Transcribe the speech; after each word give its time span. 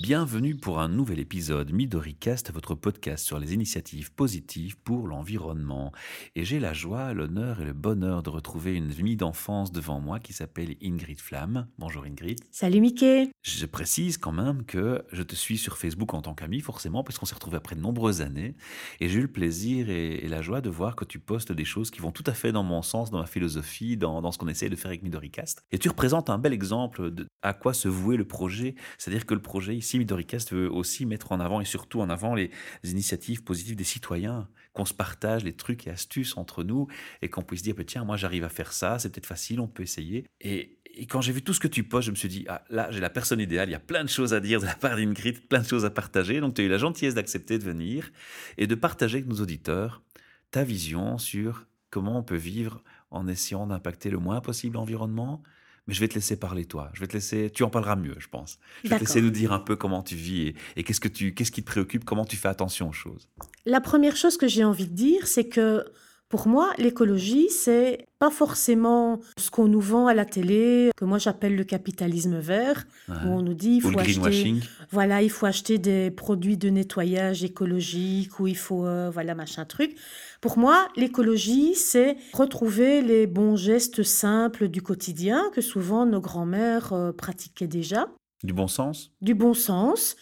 Bienvenue 0.00 0.54
pour 0.54 0.80
un 0.80 0.88
nouvel 0.88 1.18
épisode 1.18 1.74
MidoriCast, 1.74 2.54
votre 2.54 2.74
podcast 2.74 3.22
sur 3.22 3.38
les 3.38 3.52
initiatives 3.52 4.10
positives 4.10 4.78
pour 4.78 5.06
l'environnement. 5.06 5.92
Et 6.34 6.46
j'ai 6.46 6.58
la 6.58 6.72
joie, 6.72 7.12
l'honneur 7.12 7.60
et 7.60 7.66
le 7.66 7.74
bonheur 7.74 8.22
de 8.22 8.30
retrouver 8.30 8.74
une 8.76 8.90
amie 8.98 9.16
d'enfance 9.16 9.72
devant 9.72 10.00
moi 10.00 10.18
qui 10.18 10.32
s'appelle 10.32 10.74
Ingrid 10.82 11.20
Flamme. 11.20 11.68
Bonjour 11.76 12.04
Ingrid. 12.04 12.40
Salut 12.50 12.80
Mickey. 12.80 13.28
Je 13.42 13.66
précise 13.66 14.16
quand 14.16 14.32
même 14.32 14.64
que 14.64 15.04
je 15.12 15.22
te 15.22 15.34
suis 15.34 15.58
sur 15.58 15.76
Facebook 15.76 16.14
en 16.14 16.22
tant 16.22 16.32
qu'ami, 16.32 16.60
forcément, 16.60 17.04
parce 17.04 17.18
qu'on 17.18 17.26
s'est 17.26 17.34
retrouvé 17.34 17.58
après 17.58 17.76
de 17.76 17.82
nombreuses 17.82 18.22
années. 18.22 18.54
Et 19.00 19.10
j'ai 19.10 19.18
eu 19.18 19.22
le 19.22 19.28
plaisir 19.28 19.90
et, 19.90 20.26
la 20.28 20.40
joie 20.40 20.62
de 20.62 20.70
voir 20.70 20.96
que 20.96 21.04
tu 21.04 21.18
postes 21.18 21.52
des 21.52 21.66
choses 21.66 21.90
qui 21.90 22.00
vont 22.00 22.10
tout 22.10 22.24
à 22.26 22.32
fait 22.32 22.52
dans 22.52 22.62
mon 22.62 22.80
sens, 22.80 23.10
dans 23.10 23.18
ma 23.18 23.26
philosophie, 23.26 23.98
dans, 23.98 24.22
dans 24.22 24.32
ce 24.32 24.38
qu'on 24.38 24.48
essaie 24.48 24.70
de 24.70 24.76
faire 24.76 24.92
avec 24.92 25.02
MidoriCast. 25.02 25.62
Et 25.72 25.78
tu 25.78 25.90
représentes 25.90 26.30
un 26.30 26.38
bel 26.38 26.54
exemple 26.54 27.10
de 27.10 27.26
à 27.42 27.52
quoi 27.52 27.74
se 27.74 27.88
vouer 27.88 28.16
le 28.16 28.24
projet. 28.24 28.74
C'est-à-dire 28.96 29.26
que 29.26 29.34
le 29.34 29.42
projet 29.42 29.76
ici, 29.76 29.90
Midoricast 30.00 30.52
veut 30.52 30.70
aussi 30.70 31.06
mettre 31.06 31.32
en 31.32 31.40
avant 31.40 31.60
et 31.60 31.64
surtout 31.64 32.00
en 32.00 32.10
avant 32.10 32.34
les, 32.34 32.50
initiatives 32.84 33.42
positives 33.42 33.76
des 33.76 33.84
citoyens, 33.84 34.48
qu'on 34.72 34.84
se 34.84 34.94
partage 34.94 35.44
les 35.44 35.52
trucs 35.52 35.86
et 35.86 35.90
astuces 35.90 36.36
entre 36.36 36.64
nous 36.64 36.88
et 37.22 37.28
qu'on 37.28 37.42
puisse 37.42 37.62
dire, 37.62 37.74
bah, 37.74 37.84
tiens, 37.84 38.04
moi 38.04 38.16
j'arrive 38.16 38.44
à 38.44 38.48
faire 38.48 38.72
ça, 38.72 38.98
c'est 38.98 39.10
peut-être 39.10 39.26
facile, 39.26 39.60
on 39.60 39.68
peut 39.68 39.82
essayer. 39.82 40.26
Et, 40.40 40.76
quand 41.08 41.20
j'ai 41.20 41.32
vu 41.32 41.40
tout 41.40 41.54
ce 41.54 41.60
que 41.60 41.68
tu 41.68 41.84
postes, 41.84 42.06
je 42.06 42.10
me 42.10 42.16
suis 42.16 42.28
dit, 42.28 42.44
ah, 42.48 42.64
là, 42.68 42.90
j'ai 42.90 43.00
la 43.00 43.10
personne 43.10 43.40
idéale, 43.40 43.68
il 43.68 43.72
y 43.72 43.76
a 43.76 43.80
plein 43.80 44.02
de 44.02 44.08
choses 44.08 44.34
à 44.34 44.40
dire 44.40 44.60
de 44.60 44.66
la 44.66 44.74
part 44.74 44.96
d'Ingrid, 44.96 45.46
plein 45.48 45.60
de 45.60 45.66
choses 45.66 45.84
à 45.84 45.90
partager. 45.90 46.40
Donc 46.40 46.54
tu 46.54 46.62
as 46.62 46.64
eu 46.64 46.68
la 46.68 46.78
gentillesse 46.78 47.14
d'accepter 47.14 47.58
de 47.58 47.64
venir 47.64 48.10
et 48.58 48.66
de 48.66 48.74
partager 48.74 49.18
avec 49.18 49.28
nos 49.28 49.40
auditeurs 49.40 50.02
ta 50.50 50.64
vision 50.64 51.16
sur 51.16 51.66
comment 51.90 52.18
on 52.18 52.22
peut 52.22 52.36
vivre 52.36 52.82
en 53.10 53.26
essayant 53.28 53.66
d'impacter 53.66 54.10
le 54.10 54.18
moins 54.18 54.40
possible 54.40 54.76
l'environnement, 54.76 55.42
mais 55.90 55.94
je 55.94 56.00
vais 56.00 56.06
te 56.06 56.14
laisser 56.14 56.36
parler 56.36 56.66
toi. 56.66 56.88
Je 56.94 57.00
vais 57.00 57.08
te 57.08 57.14
laisser, 57.14 57.50
tu 57.52 57.64
en 57.64 57.68
parleras 57.68 57.96
mieux, 57.96 58.14
je 58.18 58.28
pense. 58.28 58.60
Je 58.84 58.90
vais 58.90 58.94
te 58.94 59.00
laisser 59.00 59.20
nous 59.20 59.30
dire 59.30 59.52
un 59.52 59.58
peu 59.58 59.74
comment 59.74 60.04
tu 60.04 60.14
vis 60.14 60.54
et, 60.76 60.84
qu'est-ce 60.84 61.00
que 61.00 61.08
tu, 61.08 61.34
qu'est-ce 61.34 61.50
qui 61.50 61.64
te 61.64 61.66
préoccupe, 61.66 62.04
comment 62.04 62.24
tu 62.24 62.36
fais 62.36 62.46
attention 62.46 62.90
aux 62.90 62.92
choses. 62.92 63.28
La 63.66 63.80
première 63.80 64.14
chose 64.14 64.36
que 64.36 64.46
j'ai 64.46 64.62
envie 64.62 64.86
de 64.86 64.94
dire, 64.94 65.26
c'est 65.26 65.48
que 65.48 65.84
pour 66.30 66.46
moi, 66.46 66.72
l'écologie, 66.78 67.50
c'est 67.50 68.06
pas 68.20 68.30
forcément 68.30 69.18
ce 69.36 69.50
qu'on 69.50 69.66
nous 69.66 69.80
vend 69.80 70.06
à 70.06 70.14
la 70.14 70.24
télé, 70.24 70.92
que 70.96 71.04
moi 71.04 71.18
j'appelle 71.18 71.56
le 71.56 71.64
capitalisme 71.64 72.38
vert, 72.38 72.86
où 73.08 73.28
on 73.28 73.42
nous 73.42 73.52
dit 73.52 73.76
il 73.76 73.82
faut 73.82 73.98
acheter, 73.98 74.54
voilà, 74.92 75.22
il 75.22 75.30
faut 75.30 75.46
acheter 75.46 75.78
des 75.78 76.12
produits 76.12 76.56
de 76.56 76.70
nettoyage 76.70 77.42
écologique, 77.42 78.38
ou 78.38 78.46
il 78.46 78.56
faut, 78.56 78.86
euh, 78.86 79.10
voilà, 79.10 79.34
machin 79.34 79.64
truc. 79.64 79.96
Pour 80.40 80.56
moi, 80.56 80.86
l'écologie, 80.94 81.74
c'est 81.74 82.16
retrouver 82.32 83.02
les 83.02 83.26
bons 83.26 83.56
gestes 83.56 84.04
simples 84.04 84.68
du 84.68 84.82
quotidien 84.82 85.50
que 85.52 85.60
souvent 85.60 86.06
nos 86.06 86.20
grands-mères 86.20 86.92
euh, 86.92 87.10
pratiquaient 87.10 87.66
déjà. 87.66 88.08
Du 88.44 88.52
bon 88.52 88.68
sens 88.68 89.10
Du 89.20 89.34
bon 89.34 89.52
sens, 89.52 90.14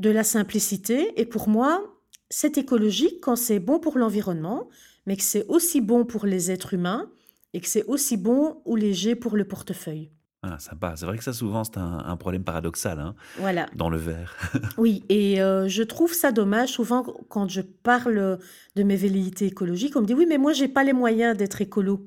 de 0.00 0.10
la 0.10 0.24
simplicité. 0.24 1.20
Et 1.20 1.24
pour 1.24 1.48
moi, 1.48 1.84
c'est 2.30 2.58
écologique 2.58 3.20
quand 3.22 3.36
c'est 3.36 3.60
bon 3.60 3.78
pour 3.78 3.96
l'environnement, 3.96 4.68
mais 5.06 5.16
que 5.16 5.22
c'est 5.22 5.46
aussi 5.48 5.80
bon 5.80 6.04
pour 6.04 6.26
les 6.26 6.50
êtres 6.50 6.74
humains 6.74 7.10
et 7.54 7.60
que 7.60 7.68
c'est 7.68 7.84
aussi 7.84 8.16
bon 8.16 8.60
ou 8.64 8.76
léger 8.76 9.14
pour 9.14 9.36
le 9.36 9.44
portefeuille. 9.44 10.10
Ah, 10.42 10.58
sympa. 10.58 10.94
C'est 10.96 11.06
vrai 11.06 11.18
que 11.18 11.24
ça, 11.24 11.32
souvent, 11.32 11.64
c'est 11.64 11.78
un, 11.78 12.16
problème 12.16 12.44
paradoxal 12.44 13.00
hein, 13.00 13.14
voilà. 13.38 13.66
dans 13.74 13.88
le 13.88 13.96
verre. 13.96 14.36
oui, 14.78 15.02
et 15.08 15.42
euh, 15.42 15.66
je 15.66 15.82
trouve 15.82 16.12
ça 16.12 16.30
dommage. 16.30 16.70
Souvent, 16.70 17.02
quand 17.28 17.48
je 17.48 17.62
parle 17.62 18.38
de 18.76 18.82
mes 18.82 18.96
velléités 18.96 19.46
écologiques, 19.46 19.96
on 19.96 20.02
me 20.02 20.06
dit 20.06 20.14
Oui, 20.14 20.26
mais 20.28 20.38
moi, 20.38 20.52
j'ai 20.52 20.68
pas 20.68 20.84
les 20.84 20.92
moyens 20.92 21.36
d'être 21.36 21.60
écolo. 21.62 22.06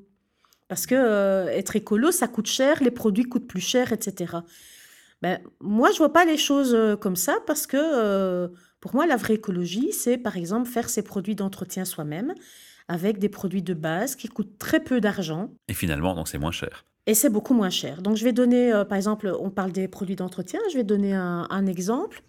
Parce 0.67 0.86
que 0.86 0.95
euh, 0.95 1.47
être 1.47 1.75
écolo, 1.75 2.11
ça 2.11 2.28
coûte 2.28 2.47
cher, 2.47 2.81
les 2.81 2.91
produits 2.91 3.23
coûtent 3.23 3.47
plus 3.47 3.61
cher, 3.61 3.91
etc. 3.91 4.38
Ben, 5.22 5.40
moi, 5.59 5.91
je 5.91 5.97
vois 5.97 6.13
pas 6.13 6.25
les 6.25 6.38
choses 6.38 6.73
euh, 6.73 6.96
comme 6.96 7.16
ça 7.16 7.40
parce 7.46 7.68
que 7.68 8.50
pour 8.79 8.96
moi, 8.96 9.06
la 9.06 9.18
vraie 9.18 9.34
écologie, 9.34 9.91
c'est 9.91 10.18
par 10.18 10.38
exemple 10.38 10.69
faire 10.69 10.90
ses 10.90 11.02
produits 11.02 11.35
d'entretien 11.35 11.84
soi-même 11.84 12.34
avec 12.89 13.19
des 13.19 13.29
produits 13.29 13.61
de 13.61 13.73
base 13.73 14.16
qui 14.16 14.27
coûtent 14.27 14.57
très 14.57 14.81
peu 14.81 15.00
d'argent. 15.00 15.51
Et 15.69 15.73
finalement, 15.73 16.16
donc 16.16 16.27
c'est 16.27 16.39
moins 16.39 16.51
cher. 16.51 16.83
Et 17.05 17.13
c'est 17.13 17.29
beaucoup 17.29 17.53
moins 17.53 17.69
cher. 17.69 18.01
Donc 18.01 18.17
je 18.17 18.23
vais 18.23 18.33
donner, 18.33 18.73
euh, 18.73 18.83
par 18.83 18.97
exemple, 18.97 19.33
on 19.39 19.50
parle 19.50 19.72
des 19.72 19.88
produits 19.88 20.16
d'entretien, 20.16 20.59
je 20.72 20.77
vais 20.77 20.83
donner 20.83 21.13
un, 21.13 21.66
exemple. 21.66 22.22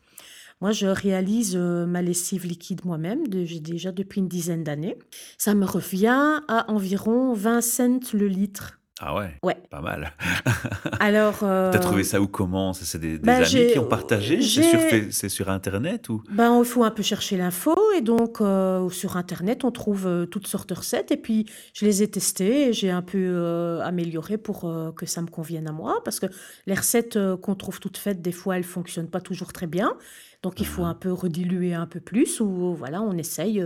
Moi, 0.61 0.73
je 0.73 0.87
réalise 0.87 1.57
euh, 1.57 1.87
ma 1.87 2.03
lessive 2.03 2.47
liquide 2.47 2.85
moi-même, 2.85 3.27
déjà 3.29 3.93
depuis 3.93 4.21
une 4.21 4.29
dizaine 4.29 4.63
d'années. 4.63 4.97
Ça 5.39 5.55
me 5.55 5.65
revient 5.65 6.41
à 6.49 6.71
environ 6.71 7.33
20 7.33 7.61
cents 7.63 8.01
le 8.13 8.29
litre. 8.29 8.80
Ah 9.03 9.15
ouais 9.15 9.35
Ouais. 9.43 9.57
Pas 9.71 9.81
mal. 9.81 10.13
Alors. 11.01 11.39
Euh... 11.43 11.73
T'as 11.73 11.79
trouvé 11.79 12.05
ça 12.05 12.21
où 12.21 12.29
comment? 12.29 12.75
C'est 12.75 12.99
des, 12.99 13.13
des 13.13 13.19
ben, 13.19 13.43
amis 13.43 13.73
qui 13.73 13.79
ont 13.79 13.89
partagé? 13.89 14.43
C'est 14.43 15.11
sur, 15.11 15.31
sur, 15.31 15.49
Internet 15.49 16.11
ou? 16.11 16.23
Ben, 16.31 16.59
il 16.59 16.67
faut 16.67 16.85
un 16.85 16.91
peu 16.91 17.03
chercher 17.03 17.39
l'info 17.39 17.75
et 17.97 18.03
donc 18.03 18.43
euh, 18.43 18.91
sur 18.91 19.17
Internet 19.17 19.65
on 19.65 19.71
trouve 19.71 20.07
euh, 20.07 20.27
toutes 20.27 20.47
sortes 20.47 20.69
de 20.69 20.75
recettes 20.75 21.11
et 21.13 21.17
puis 21.17 21.47
je 21.73 21.87
les 21.87 22.03
ai 22.03 22.11
testées 22.11 22.69
et 22.69 22.73
j'ai 22.75 22.91
un 22.91 23.01
peu 23.01 23.19
euh, 23.19 23.81
amélioré 23.81 24.37
pour 24.37 24.71
que 24.95 25.07
ça 25.07 25.23
me 25.23 25.29
convienne 25.29 25.67
à 25.67 25.73
moi 25.73 26.03
parce 26.05 26.21
que 26.21 26.27
les 26.67 26.75
recettes 26.75 27.19
qu'on 27.41 27.55
trouve 27.55 27.81
toutes 27.81 27.97
faites 27.97 28.21
des 28.21 28.33
fois 28.33 28.59
elles 28.59 28.65
fonctionnent 28.65 29.09
pas 29.09 29.21
toujours 29.21 29.55
très 29.55 29.67
bien 29.67 29.97
donc 30.43 30.61
il 30.61 30.67
faut 30.67 30.83
mhm. 30.83 30.89
un 30.89 30.95
peu 30.95 31.13
rediluer 31.13 31.73
un 31.73 31.87
peu 31.87 32.01
plus 32.01 32.41
ou 32.41 32.75
voilà 32.75 33.01
on 33.01 33.17
essaye 33.17 33.65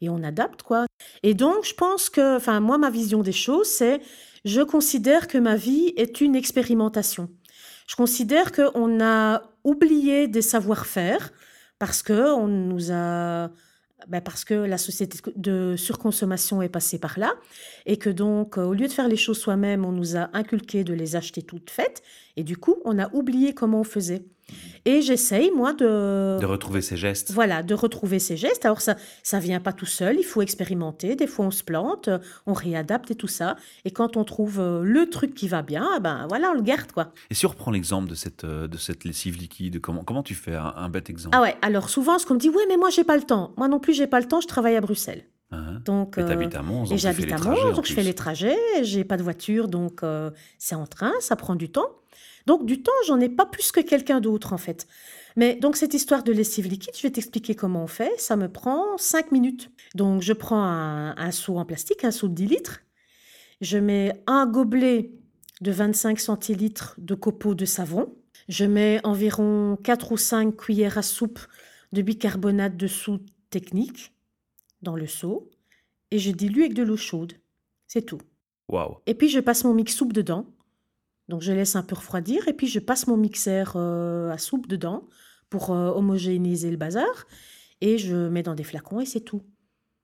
et 0.00 0.08
on 0.10 0.22
adapte 0.22 0.62
quoi. 0.62 0.86
Et 1.22 1.32
donc 1.32 1.64
je 1.64 1.74
pense 1.74 2.10
que 2.10 2.36
enfin 2.36 2.60
moi 2.60 2.76
ma 2.76 2.90
vision 2.90 3.22
des 3.22 3.32
choses 3.32 3.68
c'est 3.68 4.00
je 4.44 4.60
considère 4.60 5.28
que 5.28 5.38
ma 5.38 5.56
vie 5.56 5.92
est 5.96 6.20
une 6.20 6.36
expérimentation. 6.36 7.30
Je 7.86 7.96
considère 7.96 8.52
qu'on 8.52 9.00
a 9.02 9.42
oublié 9.64 10.28
des 10.28 10.42
savoir-faire 10.42 11.32
parce 11.78 12.02
que 12.02 12.34
ben 14.06 14.20
parce 14.20 14.44
que 14.44 14.54
la 14.54 14.76
société 14.76 15.18
de 15.36 15.76
surconsommation 15.76 16.60
est 16.60 16.68
passée 16.68 16.98
par 16.98 17.18
là 17.18 17.32
et 17.86 17.96
que 17.96 18.10
donc 18.10 18.58
au 18.58 18.74
lieu 18.74 18.86
de 18.86 18.92
faire 18.92 19.08
les 19.08 19.16
choses 19.16 19.38
soi-même, 19.38 19.84
on 19.84 19.92
nous 19.92 20.16
a 20.16 20.28
inculqué 20.34 20.84
de 20.84 20.92
les 20.92 21.16
acheter 21.16 21.42
toutes 21.42 21.70
faites 21.70 22.02
et 22.36 22.44
du 22.44 22.56
coup, 22.56 22.76
on 22.84 22.98
a 22.98 23.12
oublié 23.14 23.54
comment 23.54 23.80
on 23.80 23.84
faisait. 23.84 24.24
Et 24.84 25.00
j'essaye, 25.00 25.50
moi, 25.50 25.72
de... 25.72 26.38
De 26.38 26.46
retrouver 26.46 26.82
ces 26.82 26.96
gestes. 26.96 27.32
Voilà, 27.32 27.62
de 27.62 27.74
retrouver 27.74 28.18
ces 28.18 28.36
gestes. 28.36 28.64
Alors, 28.66 28.80
ça 28.80 28.96
ça 29.22 29.38
vient 29.38 29.60
pas 29.60 29.72
tout 29.72 29.86
seul, 29.86 30.16
il 30.18 30.24
faut 30.24 30.42
expérimenter. 30.42 31.16
Des 31.16 31.26
fois, 31.26 31.46
on 31.46 31.50
se 31.50 31.64
plante, 31.64 32.10
on 32.46 32.52
réadapte 32.52 33.10
et 33.10 33.14
tout 33.14 33.28
ça. 33.28 33.56
Et 33.84 33.90
quand 33.90 34.16
on 34.16 34.24
trouve 34.24 34.60
euh, 34.60 34.82
le 34.82 35.08
truc 35.08 35.34
qui 35.34 35.48
va 35.48 35.62
bien, 35.62 35.88
eh 35.96 36.00
ben 36.00 36.26
voilà, 36.28 36.50
on 36.50 36.54
le 36.54 36.62
garde, 36.62 36.92
quoi. 36.92 37.12
Et 37.30 37.34
si 37.34 37.46
on 37.46 37.48
reprend 37.48 37.70
l'exemple 37.70 38.08
de 38.08 38.14
cette, 38.14 38.44
euh, 38.44 38.68
de 38.68 38.76
cette 38.76 39.04
lessive 39.04 39.38
liquide, 39.38 39.80
comment, 39.80 40.04
comment 40.04 40.22
tu 40.22 40.34
fais 40.34 40.54
un, 40.54 40.88
bête 40.88 41.10
exemple? 41.10 41.36
Ah 41.36 41.42
ouais, 41.42 41.56
alors 41.62 41.88
souvent, 41.88 42.18
ce 42.18 42.26
qu'on 42.26 42.34
me 42.34 42.38
dit, 42.38 42.50
ouais, 42.50 42.64
mais 42.68 42.76
moi, 42.76 42.90
j'ai 42.90 43.04
pas 43.04 43.16
le 43.16 43.22
temps. 43.22 43.52
Moi 43.56 43.68
non 43.68 43.80
plus, 43.80 43.94
j'ai 43.94 44.06
pas 44.06 44.20
le 44.20 44.28
temps, 44.28 44.40
je 44.40 44.46
travaille 44.46 44.76
à 44.76 44.80
Bruxelles. 44.80 45.24
Uh-huh. 45.54 45.82
Donc, 45.84 46.18
et 46.18 46.22
euh, 46.22 46.48
à 46.52 46.62
Mons, 46.62 46.90
et 46.92 46.98
j'habite 46.98 47.32
à 47.32 47.38
Mons, 47.38 47.72
donc 47.74 47.86
je 47.86 47.92
fais 47.92 48.02
les 48.02 48.14
trajets. 48.14 48.56
J'ai 48.82 49.04
pas 49.04 49.16
de 49.16 49.22
voiture, 49.22 49.68
donc 49.68 50.02
c'est 50.58 50.74
en 50.74 50.86
train, 50.86 51.12
ça 51.20 51.36
prend 51.36 51.54
du 51.54 51.70
temps. 51.70 51.88
Donc 52.46 52.66
du 52.66 52.82
temps, 52.82 52.92
j'en 53.06 53.20
ai 53.20 53.28
pas 53.28 53.46
plus 53.46 53.72
que 53.72 53.80
quelqu'un 53.80 54.20
d'autre 54.20 54.52
en 54.52 54.58
fait. 54.58 54.86
Mais 55.36 55.56
donc 55.56 55.76
cette 55.76 55.94
histoire 55.94 56.22
de 56.22 56.32
lessive 56.32 56.68
liquide, 56.68 56.94
je 56.96 57.02
vais 57.02 57.10
t'expliquer 57.10 57.54
comment 57.54 57.84
on 57.84 57.86
fait. 57.86 58.12
Ça 58.18 58.36
me 58.36 58.48
prend 58.48 58.96
5 58.98 59.32
minutes. 59.32 59.70
Donc 59.94 60.22
je 60.22 60.32
prends 60.32 60.62
un, 60.62 61.30
seau 61.30 61.58
en 61.58 61.64
plastique, 61.64 62.04
un 62.04 62.10
seau 62.10 62.28
de 62.28 62.34
10 62.34 62.46
litres. 62.46 62.80
Je 63.60 63.78
mets 63.78 64.12
un 64.26 64.46
gobelet 64.46 65.12
de 65.60 65.72
25 65.72 66.20
centilitres 66.20 66.94
de 66.98 67.14
copeaux 67.14 67.54
de 67.54 67.64
savon. 67.64 68.14
Je 68.48 68.64
mets 68.64 69.00
environ 69.04 69.78
4 69.82 70.12
ou 70.12 70.16
5 70.16 70.54
cuillères 70.56 70.98
à 70.98 71.02
soupe 71.02 71.40
de 71.92 72.02
bicarbonate 72.02 72.76
de 72.76 72.86
soude 72.86 73.24
technique 73.50 74.13
dans 74.84 74.94
le 74.94 75.08
seau 75.08 75.50
et 76.12 76.18
je 76.20 76.30
dilue 76.30 76.60
avec 76.60 76.74
de 76.74 76.84
l'eau 76.84 76.96
chaude. 76.96 77.32
C'est 77.88 78.02
tout. 78.02 78.20
Wow. 78.68 78.98
Et 79.06 79.14
puis 79.14 79.28
je 79.28 79.40
passe 79.40 79.64
mon 79.64 79.74
mix 79.74 79.94
soupe 79.94 80.12
dedans 80.12 80.46
donc 81.28 81.42
je 81.42 81.52
laisse 81.52 81.76
un 81.76 81.82
peu 81.82 81.96
refroidir 81.96 82.46
et 82.48 82.52
puis 82.52 82.66
je 82.66 82.78
passe 82.78 83.06
mon 83.06 83.16
mixeur 83.16 83.74
euh, 83.76 84.30
à 84.30 84.38
soupe 84.38 84.66
dedans 84.66 85.08
pour 85.48 85.70
euh, 85.70 85.90
homogénéiser 85.90 86.70
le 86.70 86.76
bazar 86.76 87.26
et 87.80 87.98
je 87.98 88.28
mets 88.28 88.42
dans 88.42 88.54
des 88.54 88.64
flacons 88.64 89.00
et 89.00 89.06
c'est 89.06 89.20
tout. 89.20 89.42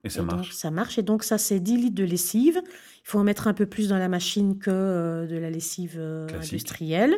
Et 0.03 0.09
ça 0.09 0.23
marche. 0.23 0.51
ça 0.51 0.71
marche 0.71 0.97
et 0.97 1.03
donc 1.03 1.23
ça 1.23 1.37
c'est 1.37 1.59
10 1.59 1.77
litres 1.77 1.95
de 1.95 2.03
lessive. 2.03 2.59
Il 2.65 3.07
faut 3.07 3.19
en 3.19 3.23
mettre 3.23 3.47
un 3.47 3.53
peu 3.53 3.67
plus 3.67 3.89
dans 3.89 3.99
la 3.99 4.09
machine 4.09 4.57
que 4.57 4.71
euh, 4.71 5.27
de 5.27 5.35
la 5.35 5.51
lessive 5.51 5.99
industrielle. 5.99 7.15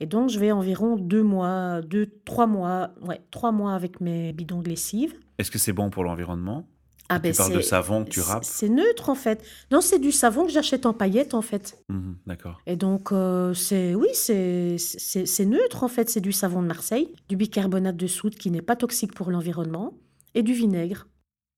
Et 0.00 0.06
donc 0.06 0.30
je 0.30 0.38
vais 0.38 0.50
environ 0.50 0.96
deux 0.96 1.22
mois, 1.22 1.80
deux, 1.82 2.06
trois 2.24 2.46
mois, 2.46 2.90
ouais, 3.02 3.20
trois 3.30 3.52
mois 3.52 3.74
avec 3.74 4.00
mes 4.00 4.32
bidons 4.32 4.62
de 4.62 4.68
lessive. 4.68 5.14
Est-ce 5.38 5.52
que 5.52 5.58
c'est 5.58 5.72
bon 5.72 5.90
pour 5.90 6.02
l'environnement? 6.02 6.68
Ah 7.08 7.18
ben 7.18 7.32
tu 7.32 7.38
parles 7.38 7.54
de 7.54 7.60
savon 7.60 8.04
que 8.04 8.10
tu 8.10 8.20
râpes 8.20 8.44
C'est 8.44 8.68
neutre 8.68 9.08
en 9.08 9.14
fait. 9.14 9.42
Non, 9.70 9.80
c'est 9.80 9.98
du 9.98 10.12
savon 10.12 10.44
que 10.44 10.52
j'achète 10.52 10.84
en 10.84 10.92
paillettes 10.92 11.34
en 11.34 11.42
fait. 11.42 11.82
Mmh 11.88 12.12
d'accord. 12.26 12.60
Et 12.66 12.76
donc, 12.76 13.12
euh, 13.12 13.54
c'est 13.54 13.94
oui, 13.94 14.08
c'est 14.12 15.46
neutre 15.46 15.84
en 15.84 15.88
fait. 15.88 16.10
C'est 16.10 16.20
du 16.20 16.32
savon 16.32 16.62
de 16.62 16.66
Marseille, 16.66 17.14
du 17.28 17.36
bicarbonate 17.36 17.96
de 17.96 18.06
soude 18.06 18.34
qui 18.34 18.50
n'est 18.50 18.62
pas 18.62 18.76
toxique 18.76 19.14
pour 19.14 19.30
l'environnement 19.30 19.94
et 20.34 20.42
du 20.42 20.52
vinaigre. 20.52 21.06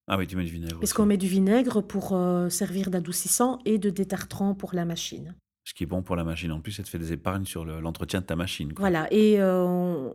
Ah 0.06 0.17
oui, 0.17 0.26
tu 0.26 0.37
mets 0.37 0.44
du 0.44 0.50
vinaigre. 0.50 0.79
Parce 0.79 0.93
qu'on 0.93 1.06
met 1.06 1.17
du 1.17 1.29
vinaigre 1.29 1.82
pour 1.82 2.12
euh, 2.12 2.49
servir 2.49 2.91
d'adoucissant 2.91 3.58
et 3.64 3.79
de 3.79 3.91
détartrant 3.91 4.55
pour 4.55 4.75
la 4.75 4.85
machine. 4.85 5.35
Ce 5.64 5.75
qui 5.75 5.85
est 5.85 5.87
bon 5.87 6.02
pour 6.02 6.17
la 6.17 6.25
machine. 6.25 6.50
En 6.52 6.61
plus, 6.61 6.73
ça 6.73 6.82
te 6.82 6.88
fait 6.88 6.99
des 6.99 7.12
épargnes 7.12 7.44
sur 7.44 7.64
l'entretien 7.64 8.20
de 8.20 8.26
ta 8.26 8.35
machine. 8.35 8.73
Voilà. 8.76 9.06
Et 9.12 9.37
euh, 9.38 10.11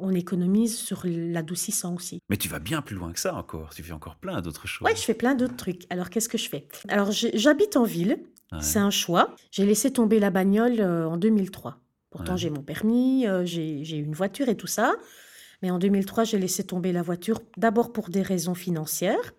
on 0.00 0.12
économise 0.12 0.76
sur 0.76 1.02
l'adoucissant 1.04 1.94
aussi. 1.94 2.20
Mais 2.28 2.36
tu 2.36 2.48
vas 2.48 2.58
bien 2.58 2.82
plus 2.82 2.96
loin 2.96 3.12
que 3.12 3.20
ça 3.20 3.34
encore. 3.34 3.74
Tu 3.74 3.82
fais 3.82 3.92
encore 3.92 4.16
plein 4.16 4.40
d'autres 4.40 4.66
choses. 4.66 4.86
Oui, 4.86 4.96
je 4.96 5.02
fais 5.02 5.14
plein 5.14 5.34
d'autres 5.34 5.56
trucs. 5.56 5.84
Alors, 5.90 6.10
qu'est-ce 6.10 6.28
que 6.28 6.38
je 6.38 6.48
fais? 6.48 6.66
Alors, 6.88 7.10
j'habite 7.12 7.76
en 7.76 7.84
ville. 7.84 8.18
C'est 8.60 8.78
un 8.78 8.90
choix. 8.90 9.36
J'ai 9.50 9.66
laissé 9.66 9.92
tomber 9.92 10.18
la 10.20 10.30
bagnole 10.30 10.80
euh, 10.80 11.06
en 11.06 11.18
2003. 11.18 11.78
Pourtant, 12.10 12.36
j'ai 12.36 12.48
mon 12.48 12.62
permis, 12.62 13.26
euh, 13.26 13.44
j'ai 13.44 13.96
une 13.96 14.14
voiture 14.14 14.48
et 14.48 14.56
tout 14.56 14.66
ça. 14.66 14.94
Mais 15.62 15.70
en 15.70 15.78
2003, 15.78 16.24
j'ai 16.24 16.38
laissé 16.38 16.64
tomber 16.64 16.92
la 16.92 17.02
voiture 17.02 17.40
d'abord 17.56 17.92
pour 17.92 18.08
des 18.08 18.22
raisons 18.22 18.54
financières. 18.54 19.34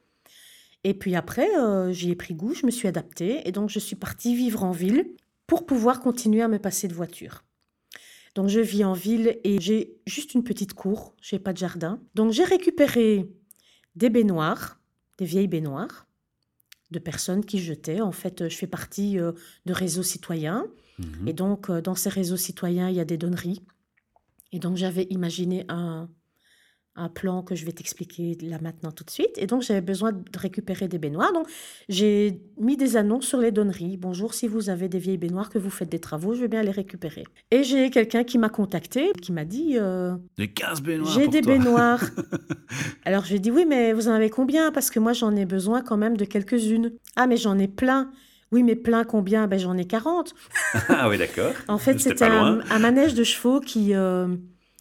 Et 0.84 0.94
puis 0.94 1.16
après, 1.16 1.50
euh, 1.58 1.92
j'y 1.92 2.12
ai 2.12 2.16
pris 2.16 2.36
goût, 2.36 2.54
je 2.54 2.66
me 2.66 2.72
suis 2.72 2.88
adaptée. 2.88 3.48
Et 3.48 3.52
donc, 3.52 3.70
je 3.70 3.80
suis 3.80 3.96
partie 3.96 4.36
vivre 4.36 4.64
en 4.64 4.72
ville 4.72 5.10
pour 5.48 5.66
pouvoir 5.66 6.00
continuer 6.00 6.42
à 6.42 6.48
me 6.48 6.60
passer 6.60 6.88
de 6.88 6.94
voiture. 6.94 7.44
Donc 8.40 8.48
je 8.48 8.62
vis 8.62 8.86
en 8.86 8.94
ville 8.94 9.38
et 9.44 9.60
j'ai 9.60 9.98
juste 10.08 10.34
une 10.34 10.46
petite 10.46 10.74
cour, 10.74 11.14
j'ai 11.22 11.40
pas 11.40 11.52
de 11.52 11.58
jardin. 11.58 12.00
Donc 12.16 12.32
j'ai 12.32 12.46
récupéré 12.46 13.30
des 13.98 14.10
baignoires, 14.10 14.80
des 15.18 15.26
vieilles 15.26 15.50
baignoires 15.50 16.08
de 16.90 17.00
personnes 17.00 17.44
qui 17.44 17.60
jetaient. 17.60 18.00
En 18.00 18.14
fait, 18.14 18.48
je 18.48 18.56
fais 18.56 18.66
partie 18.66 19.20
euh, 19.20 19.34
de 19.66 19.74
réseaux 19.74 20.04
citoyens. 20.04 20.68
Mhm. 21.00 21.28
Et 21.28 21.34
donc, 21.34 21.70
euh, 21.70 21.82
dans 21.82 21.96
ces 21.96 22.08
réseaux 22.08 22.38
citoyens, 22.38 22.88
il 22.88 22.96
y 22.96 23.02
a 23.02 23.06
des 23.06 23.18
donneries. 23.18 23.62
Et 24.54 24.60
donc, 24.60 24.78
j'avais 24.78 25.04
imaginé 25.10 25.66
un, 25.68 26.10
un 27.00 27.10
plan 27.10 27.42
que 27.42 27.56
je 27.56 27.66
vais 27.66 27.72
t'expliquer 27.72 28.38
là 28.42 28.58
maintenant 28.62 28.92
tout 28.92 29.04
de 29.04 29.10
suite. 29.10 29.38
Et 29.38 29.48
donc, 29.48 29.62
j'avais 29.62 29.82
besoin 29.82 30.12
de 30.12 30.20
récupérer 30.38 30.88
des 30.88 30.98
baignoires. 30.98 31.34
Donc, 31.34 31.48
j'ai 31.88 32.42
mis 32.60 32.78
des 32.78 32.98
annonces 32.98 33.26
sur 33.26 33.40
les 33.40 33.52
donneries. 33.52 33.98
Bonjour, 33.98 34.34
si 34.34 34.48
vous 34.48 34.70
avez 34.70 34.90
des 34.90 35.00
vieilles 35.00 35.18
baignoires, 35.18 35.50
que 35.50 35.58
vous 35.58 35.70
faites 35.70 35.90
des 35.90 36.00
travaux, 36.00 36.34
je 36.34 36.42
veux 36.42 36.48
bien 36.48 36.62
les 36.62 36.72
récupérer. 36.72 37.24
Et 37.52 37.64
j'ai 37.64 37.90
quelqu'un 37.90 38.24
qui 38.24 38.38
m'a 38.38 38.50
contacté, 38.50 39.12
qui 39.22 39.32
m'a 39.32 39.46
dit... 39.46 39.78
Euh, 39.78 40.16
des 40.38 40.50
15 40.50 40.82
baignoires 40.82 41.12
J'ai 41.12 41.28
des 41.28 41.42
baignoires. 41.42 42.04
Alors, 43.06 43.24
je 43.24 43.30
lui 43.30 43.36
ai 43.38 43.40
dit, 43.40 43.52
oui, 43.52 43.66
mais 43.68 43.94
vous 43.94 44.08
en 44.08 44.14
avez 44.14 44.30
combien? 44.30 44.72
Parce 44.72 44.90
que 44.90 45.00
moi, 45.00 45.14
j'en 45.14 45.36
ai 45.36 45.46
besoin 45.46 45.82
quand 45.82 45.98
même 45.98 46.18
de 46.18 46.26
quelques-unes. 46.26 46.92
Ah, 47.16 47.28
mais 47.28 47.38
j'en 47.38 47.58
ai 47.58 47.68
plein. 47.68 48.12
Oui, 48.52 48.64
mais 48.64 48.76
plein 48.76 49.04
combien? 49.04 49.48
Ben, 49.48 49.60
J'en 49.60 49.78
ai 49.78 49.86
40. 49.86 50.34
ah 50.90 51.08
oui, 51.08 51.18
d'accord. 51.18 51.54
En 51.68 51.78
fait, 51.78 52.00
c'était 52.00 52.26
un, 52.26 52.80
manège 52.80 53.14
de 53.14 53.24
chevaux 53.24 53.60
qui... 53.60 53.94
Euh, 53.94 54.28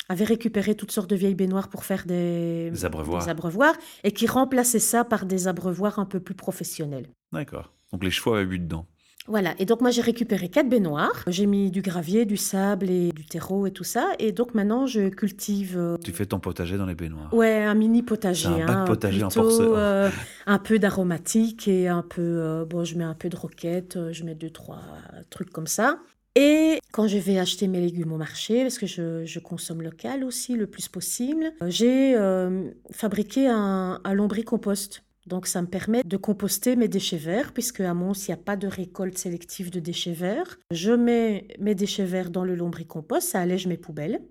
avait 0.09 0.25
récupéré 0.25 0.75
toutes 0.75 0.93
sortes 0.93 1.11
de 1.11 1.17
vieilles 1.17 1.35
baignoires 1.35 1.69
pour 1.69 1.85
faire 1.85 2.05
des, 2.07 2.73
abreuvoirs. 2.85 3.77
et 4.05 4.13
qui 4.13 4.27
remplaçait 4.27 4.79
ça 4.79 5.05
par 5.05 5.27
des 5.27 5.49
abreuvoirs 5.49 5.99
un 5.99 6.07
peu 6.07 6.21
plus 6.21 6.35
professionnels. 6.35 7.09
D'accord. 7.33 7.73
Donc 7.93 8.05
les 8.05 8.11
chevaux 8.11 8.35
avaient 8.35 8.47
bu 8.47 8.59
dedans. 8.59 8.87
Voilà, 9.29 9.55
et 9.59 9.67
donc 9.67 9.83
moi 9.83 9.91
j'ai 9.91 10.01
récupéré 10.01 10.49
quatre 10.49 10.71
baignoires. 10.71 11.23
J'ai 11.27 11.45
mis 11.45 11.71
du 11.71 11.83
gravier, 11.83 12.25
du 12.25 12.39
sable 12.39 12.89
et 12.89 13.13
du 13.13 13.27
terreau 13.27 13.67
et 13.67 13.71
tout 13.71 13.85
ça. 13.85 14.09
Et 14.19 14.33
donc 14.33 14.55
maintenant 14.55 14.87
je 14.87 15.11
cultive. 15.11 15.75
Euh, 15.77 15.99
tu 16.03 16.13
fais 16.13 16.25
ton 16.25 16.41
potager 16.41 16.79
dans 16.79 16.87
les 16.87 16.95
baignoires 16.95 17.33
Ouais, 17.35 17.63
un 17.63 17.75
mini 17.75 18.03
potager. 18.03 18.49
Un 18.49 18.67
bac 18.67 18.71
hein, 18.71 18.85
potager 18.87 19.23
en 19.23 19.29
porcelaine. 19.29 19.73
Euh, 19.75 20.11
un 20.47 20.59
peu 20.59 20.79
d'aromatique 20.79 21.69
et 21.69 21.89
un 21.89 22.01
peu. 22.01 22.23
Euh, 22.23 22.65
bon, 22.65 22.85
je 22.85 22.97
mets 22.97 23.05
un 23.05 23.15
peu 23.15 23.29
de 23.29 23.37
roquette, 23.37 23.99
je 24.13 24.25
mets 24.25 24.35
deux, 24.35 24.51
trois 24.51 24.81
trucs 25.29 25.51
comme 25.51 25.67
ça. 25.67 25.99
Et 26.41 26.79
quand 26.93 27.09
je 27.09 27.19
vais 27.19 27.37
acheter 27.37 27.67
mes 27.67 27.81
légumes 27.81 28.13
au 28.13 28.17
marché, 28.17 28.63
parce 28.63 28.79
que 28.79 28.87
je, 28.87 29.39
consomme 29.41 29.83
local 29.83 30.23
aussi 30.23 30.55
le 30.55 30.69
plus 30.69 30.87
possible, 30.87 31.53
j'ai 31.67 32.15
euh, 32.15 32.71
fabriqué 32.93 33.49
un, 33.49 34.01
un 34.05 34.15
lombricompost. 34.15 35.03
Donc 35.27 35.49
ça 35.49 35.63
me 35.63 35.67
permet 35.67 36.05
de 36.05 36.17
composter 36.17 36.77
mes 36.77 36.87
déchets 36.87 37.17
verts, 37.17 37.53
puisque 37.53 37.81
à 37.81 37.93
Mons, 37.93 38.29
il 38.29 38.31
n'y 38.31 38.35
a 38.35 38.37
pas 38.37 38.55
de 38.55 38.69
récolte 38.69 39.19
sélective 39.19 39.73
de 39.73 39.81
déchets 39.81 40.13
verts. 40.13 40.61
Je 40.71 40.93
mets 40.93 41.49
mes 41.59 41.75
déchets 41.75 42.05
verts 42.05 42.31
dans 42.31 42.45
le 42.45 42.55
lombricompost, 42.55 43.31
ça 43.31 43.41
allège 43.41 43.67
mes 43.67 43.77
poubelles. 43.77 44.23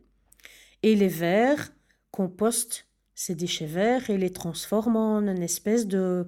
Et 0.83 0.95
les 0.95 1.09
verts 1.09 1.73
compostent 2.11 2.85
ces 3.15 3.35
déchets 3.35 3.65
verts 3.65 4.09
et 4.09 4.17
les 4.17 4.31
transforment 4.31 4.95
en 4.95 5.27
une 5.27 5.43
espèce 5.43 5.87
de, 5.87 6.25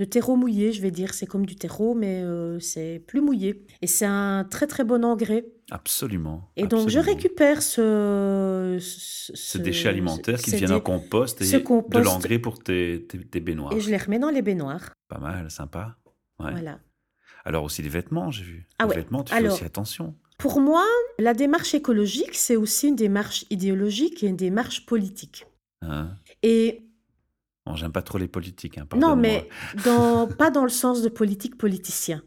de 0.00 0.06
terreau 0.06 0.34
mouillé, 0.34 0.72
je 0.72 0.80
vais 0.80 0.90
dire. 0.90 1.12
C'est 1.12 1.26
comme 1.26 1.44
du 1.44 1.56
terreau, 1.56 1.94
mais 1.94 2.22
euh, 2.22 2.58
c'est 2.58 3.04
plus 3.06 3.20
mouillé. 3.20 3.66
Et 3.82 3.86
c'est 3.86 4.06
un 4.06 4.44
très 4.44 4.66
très 4.66 4.82
bon 4.82 5.04
engrais. 5.04 5.44
Absolument. 5.70 6.50
Et 6.56 6.66
donc 6.66 6.88
je 6.88 6.98
récupère 6.98 7.60
ce, 7.60 8.78
ce, 8.80 9.58
déchet 9.58 9.90
alimentaire 9.90 10.40
qui 10.40 10.52
devient 10.52 10.72
un 10.72 10.80
compost 10.80 11.42
et 11.42 11.44
de 11.44 11.98
l'engrais 11.98 12.38
pour 12.38 12.58
tes, 12.58 13.06
tes, 13.06 13.40
baignoires. 13.40 13.74
Et 13.74 13.80
je 13.80 13.90
les 13.90 13.98
remets 13.98 14.18
dans 14.18 14.30
les 14.30 14.40
baignoires. 14.40 14.90
Pas 15.08 15.18
mal, 15.18 15.50
sympa. 15.50 15.98
Voilà. 16.38 16.80
Alors 17.44 17.64
aussi 17.64 17.82
les 17.82 17.90
vêtements, 17.90 18.30
j'ai 18.30 18.44
vu. 18.44 18.68
Ah 18.78 18.86
les 18.86 18.96
vêtements, 18.96 19.22
tu 19.22 19.34
fais 19.34 19.46
aussi 19.46 19.64
attention. 19.64 20.14
Pour 20.38 20.60
moi, 20.60 20.86
la 21.18 21.34
démarche 21.34 21.74
écologique, 21.74 22.34
c'est 22.34 22.56
aussi 22.56 22.88
une 22.88 22.96
démarche 22.96 23.44
idéologique 23.50 24.24
et 24.24 24.28
une 24.28 24.36
démarche 24.36 24.86
politique. 24.86 25.46
Hein 25.82 26.14
et 26.42 26.89
j'aime 27.76 27.92
pas 27.92 28.02
trop 28.02 28.18
les 28.18 28.28
politiques. 28.28 28.78
Hein, 28.78 28.86
non, 28.96 29.16
mais 29.16 29.48
dans, 29.84 30.26
pas 30.38 30.50
dans 30.50 30.62
le 30.62 30.70
sens 30.70 31.02
de 31.02 31.08
politique 31.08 31.56
politicien. 31.58 32.22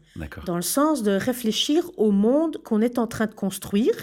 Dans 0.46 0.56
le 0.56 0.62
sens 0.62 1.02
de 1.02 1.12
réfléchir 1.12 1.90
au 1.96 2.10
monde 2.10 2.58
qu'on 2.62 2.80
est 2.80 2.98
en 2.98 3.06
train 3.06 3.26
de 3.26 3.34
construire 3.34 3.94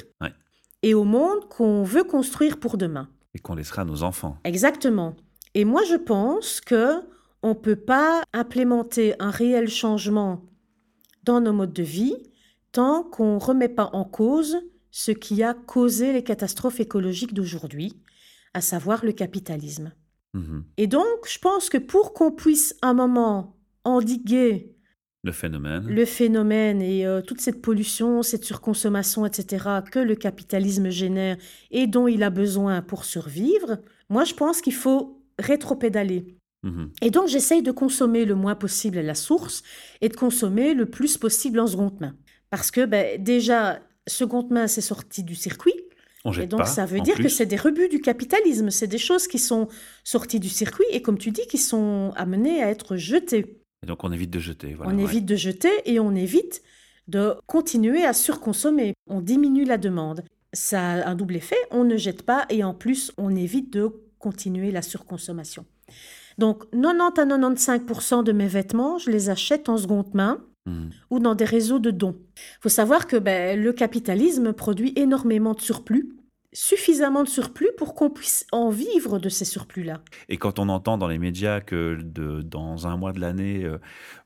et 0.84 0.94
au 0.94 1.04
monde 1.04 1.48
qu'on 1.50 1.84
veut 1.84 2.04
construire 2.04 2.60
pour 2.60 2.78
demain. 2.78 3.10
Et 3.34 3.40
qu'on 3.40 3.56
laissera 3.56 3.84
à 3.84 3.86
nos 3.86 4.04
enfants. 4.04 4.38
Exactement. 4.44 5.16
Et 5.54 5.64
moi, 5.64 5.84
je 5.90 5.96
pense 5.96 6.60
que 6.62 7.02
on 7.44 7.56
peut 7.56 7.76
pas 7.76 8.24
implémenter 8.34 9.16
un 9.20 9.32
réel 9.32 9.68
changement 9.68 10.42
dans 11.24 11.42
nos 11.42 11.54
modes 11.54 11.74
de 11.74 11.84
vie 11.84 12.16
tant 12.72 13.04
qu'on 13.04 13.38
remet 13.38 13.70
pas 13.70 13.90
en 13.94 14.06
cause 14.06 14.58
ce 14.92 15.12
qui 15.12 15.42
a 15.44 15.54
causé 15.54 16.14
les 16.14 16.24
catastrophes 16.24 16.80
écologiques 16.80 17.34
d'aujourd'hui, 17.34 18.02
à 18.54 18.62
savoir 18.62 19.06
le 19.06 19.14
capitalisme. 19.14 19.94
Mhm. 20.34 20.64
Et 20.78 20.88
donc, 20.88 21.28
je 21.28 21.40
pense 21.40 21.70
que 21.70 21.78
pour 21.78 22.14
qu'on 22.14 22.32
puisse 22.32 22.76
un 22.82 22.94
moment 22.94 23.58
endiguer 23.84 24.76
le 25.24 25.32
phénomène, 25.32 25.88
le 25.88 26.06
phénomène 26.06 26.82
et 26.82 27.06
euh, 27.06 27.22
toute 27.22 27.42
cette 27.42 27.62
pollution, 27.62 28.24
cette 28.24 28.44
surconsommation, 28.44 29.26
etc., 29.26 29.66
que 29.92 30.00
le 30.00 30.16
capitalisme 30.16 30.90
génère 30.90 31.38
et 31.70 31.86
dont 31.86 32.08
il 32.08 32.24
a 32.24 32.32
besoin 32.32 32.82
pour 32.82 33.06
survivre, 33.06 33.78
moi 34.10 34.24
je 34.24 34.34
pense 34.34 34.62
qu'il 34.62 34.74
faut 34.74 35.22
rétropédaler. 35.38 36.38
Mhm. 36.64 36.92
Et 37.04 37.12
donc 37.12 37.28
j'essaye 37.28 37.62
de 37.62 37.72
consommer 37.72 38.26
le 38.26 38.34
moins 38.34 38.56
possible 38.56 38.98
à 38.98 39.04
la 39.04 39.16
source 39.16 39.62
et 40.02 40.10
de 40.10 40.16
consommer 40.16 40.74
le 40.74 40.88
plus 40.88 41.18
possible 41.18 41.60
en 41.60 41.68
seconde 41.68 42.00
main. 42.00 42.16
Parce 42.50 42.72
que 42.72 42.86
ben, 42.86 43.22
déjà, 43.22 43.80
seconde 44.08 44.50
main, 44.50 44.68
c'est 44.68 44.82
sorti 44.82 45.24
du 45.24 45.36
circuit 45.36 45.76
et 46.40 46.48
donc, 46.48 46.68
ça 46.68 46.86
veut 46.86 47.02
dire 47.02 47.16
que 47.16 47.30
c'est 47.30 47.46
des 47.46 47.56
rebuts 47.56 47.90
du 47.90 48.00
capitalisme, 48.00 48.70
c'est 48.70 48.88
des 48.88 48.98
choses 48.98 49.28
qui 49.28 49.40
sont 49.40 49.68
sorties 50.04 50.40
du 50.40 50.50
circuit 50.50 50.86
et, 50.92 51.02
comme 51.02 51.18
tu 51.18 51.32
dis, 51.32 51.48
qui 51.48 51.58
sont 51.58 52.14
amenées 52.16 52.62
à 52.62 52.70
être 52.70 52.96
jetées. 52.96 53.62
Et 53.84 53.88
donc, 53.88 54.04
on 54.04 54.12
évite 54.12 54.30
de 54.30 54.40
jeter. 54.40 54.78
on 54.84 54.98
évite 54.98 55.26
de 55.26 55.36
jeter 55.36 55.72
et 55.86 56.00
on 56.00 56.14
évite 56.14 56.62
de 57.08 57.34
continuer 57.48 58.06
à 58.06 58.14
surconsommer. 58.14 58.94
On 59.08 59.22
diminue 59.22 59.66
la 59.66 59.78
demande. 59.78 60.24
Ça 60.54 60.82
a 60.82 61.10
un 61.10 61.16
double 61.16 61.38
effet, 61.38 61.58
on 61.72 61.84
ne 61.84 61.98
jette 61.98 62.24
pas 62.24 62.46
et 62.50 62.64
en 62.64 62.74
plus, 62.74 63.12
on 63.18 63.36
évite 63.36 63.74
de 63.74 63.92
continuer 64.20 64.72
la 64.72 64.82
surconsommation. 64.82 65.66
Donc, 66.38 66.70
90 66.72 67.70
à 67.70 67.80
95 67.80 68.24
de 68.24 68.32
mes 68.32 68.48
vêtements, 68.48 68.98
je 68.98 69.10
les 69.10 69.30
achète 69.30 69.70
en 69.70 69.78
seconde 69.78 70.14
main 70.14 70.44
mmh. 70.66 70.90
ou 71.10 71.20
dans 71.20 71.36
des 71.36 71.46
réseaux 71.46 71.80
de 71.80 71.92
dons. 71.92 72.18
Il 72.36 72.62
faut 72.62 72.70
savoir 72.70 73.08
que 73.08 73.18
ben, 73.18 73.62
le 73.62 73.74
capitalisme 73.74 74.54
produit 74.54 74.94
énormément 74.96 75.54
de 75.54 75.62
surplus 75.62 76.10
suffisamment 76.54 77.24
de 77.24 77.30
surplus 77.30 77.70
pour 77.78 77.96
qu'on 77.96 78.10
puisse 78.10 78.46
en 78.52 78.70
vivre 78.70 79.20
de 79.20 79.30
ces 79.30 79.46
surplus-là. 79.46 80.02
Et 80.28 80.38
quand 80.38 80.60
on 80.60 80.68
entend 80.70 80.98
dans 80.98 81.08
les 81.08 81.18
médias 81.18 81.62
que 81.62 82.00
de, 82.02 82.42
dans 82.42 82.88
un 82.88 82.98
mois 82.98 83.14
de 83.14 83.20
l'année, 83.20 83.64
euh, 83.64 83.78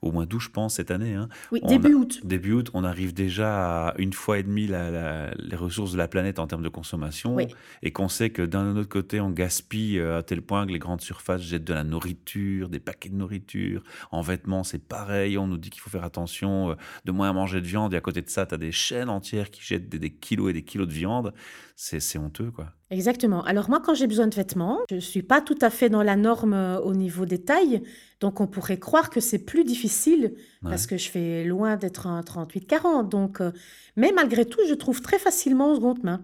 au 0.01 0.11
moins 0.11 0.25
12 0.25 0.45
je 0.45 0.49
pense 0.49 0.75
cette 0.75 0.91
année, 0.91 1.13
hein, 1.13 1.29
oui, 1.51 1.61
début 1.63 1.93
août. 1.93 2.21
Début 2.23 2.53
août, 2.53 2.69
on 2.73 2.83
arrive 2.83 3.13
déjà 3.13 3.87
à 3.87 3.93
une 3.97 4.13
fois 4.13 4.39
et 4.39 4.43
demie 4.43 4.67
les 4.67 5.55
ressources 5.55 5.91
de 5.91 5.97
la 5.97 6.07
planète 6.07 6.39
en 6.39 6.47
termes 6.47 6.63
de 6.63 6.69
consommation, 6.69 7.37
et 7.81 7.91
qu'on 7.91 8.09
sait 8.09 8.29
que 8.29 8.41
d'un 8.41 8.75
autre 8.75 8.89
côté, 8.89 9.19
on 9.19 9.29
gaspille 9.29 9.99
euh, 9.99 10.19
à 10.19 10.23
tel 10.23 10.41
point 10.41 10.65
que 10.65 10.71
les 10.71 10.79
grandes 10.79 11.01
surfaces 11.01 11.41
jettent 11.41 11.63
de 11.63 11.73
la 11.73 11.83
nourriture, 11.83 12.69
des 12.69 12.79
paquets 12.79 13.09
de 13.09 13.15
nourriture, 13.15 13.83
en 14.11 14.21
vêtements 14.21 14.63
c'est 14.63 14.83
pareil, 14.83 15.37
on 15.37 15.47
nous 15.47 15.57
dit 15.57 15.69
qu'il 15.69 15.81
faut 15.81 15.89
faire 15.89 16.03
attention 16.03 16.71
euh, 16.71 16.75
de 17.05 17.11
moins 17.11 17.29
à 17.29 17.33
manger 17.33 17.61
de 17.61 17.67
viande, 17.67 17.93
et 17.93 17.97
à 17.97 18.01
côté 18.01 18.21
de 18.21 18.29
ça, 18.29 18.45
tu 18.45 18.55
as 18.55 18.57
des 18.57 18.71
chaînes 18.71 19.09
entières 19.09 19.49
qui 19.49 19.61
jettent 19.63 19.89
des, 19.89 19.99
des 19.99 20.11
kilos 20.11 20.49
et 20.49 20.53
des 20.53 20.63
kilos 20.63 20.87
de 20.87 20.93
viande, 20.93 21.33
c'est 21.75 22.17
honteux, 22.17 22.51
quoi. 22.51 22.71
Exactement. 22.89 23.43
Alors 23.43 23.69
moi, 23.69 23.81
quand 23.83 23.93
j'ai 23.93 24.07
besoin 24.07 24.27
de 24.27 24.35
vêtements, 24.35 24.79
je 24.89 24.95
ne 24.95 24.99
suis 25.01 25.23
pas 25.23 25.41
tout 25.41 25.57
à 25.61 25.69
fait 25.69 25.89
dans 25.89 26.03
la 26.03 26.15
norme 26.15 26.53
euh, 26.53 26.79
au 26.79 26.93
niveau 26.93 27.25
des 27.25 27.43
tailles. 27.43 27.81
Donc 28.21 28.39
on 28.39 28.47
pourrait 28.47 28.79
croire 28.79 29.09
que 29.09 29.19
c'est 29.19 29.39
plus 29.39 29.63
difficile 29.63 30.35
parce 30.63 30.87
que 30.87 30.97
je 30.97 31.09
fais 31.09 31.43
loin 31.43 31.75
d'être 31.75 32.07
un 32.07 32.21
38-40. 32.21 33.09
Donc, 33.09 33.41
euh, 33.41 33.51
mais 33.97 34.11
malgré 34.15 34.45
tout, 34.45 34.61
je 34.69 34.73
trouve 34.73 35.01
très 35.01 35.19
facilement 35.19 35.71
en 35.71 35.75
seconde 35.75 36.03
main. 36.03 36.23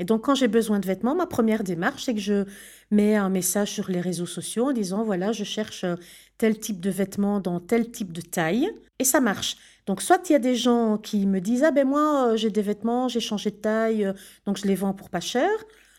Et 0.00 0.04
donc 0.04 0.24
quand 0.24 0.34
j'ai 0.34 0.48
besoin 0.48 0.78
de 0.78 0.86
vêtements, 0.86 1.14
ma 1.14 1.26
première 1.26 1.64
démarche, 1.64 2.04
c'est 2.04 2.14
que 2.14 2.20
je 2.20 2.44
mets 2.90 3.16
un 3.16 3.28
message 3.28 3.72
sur 3.72 3.90
les 3.90 4.00
réseaux 4.00 4.26
sociaux 4.26 4.66
en 4.66 4.72
disant, 4.72 5.04
voilà, 5.04 5.32
je 5.32 5.44
cherche 5.44 5.84
euh, 5.84 5.96
tel 6.38 6.58
type 6.58 6.80
de 6.80 6.90
vêtements 6.90 7.40
dans 7.40 7.60
tel 7.60 7.90
type 7.90 8.12
de 8.12 8.20
taille. 8.20 8.68
Et 8.98 9.04
ça 9.04 9.20
marche. 9.20 9.56
Donc, 9.86 10.02
soit 10.02 10.28
il 10.28 10.32
y 10.32 10.36
a 10.36 10.38
des 10.40 10.54
gens 10.56 10.98
qui 10.98 11.26
me 11.26 11.40
disent 11.40 11.64
Ah 11.64 11.70
ben 11.70 11.86
moi, 11.86 12.30
euh, 12.32 12.36
j'ai 12.36 12.50
des 12.50 12.62
vêtements, 12.62 13.08
j'ai 13.08 13.20
changé 13.20 13.50
de 13.50 13.56
taille, 13.56 14.04
euh, 14.04 14.12
donc 14.46 14.56
je 14.58 14.66
les 14.66 14.74
vends 14.74 14.92
pour 14.92 15.10
pas 15.10 15.20
cher. 15.20 15.48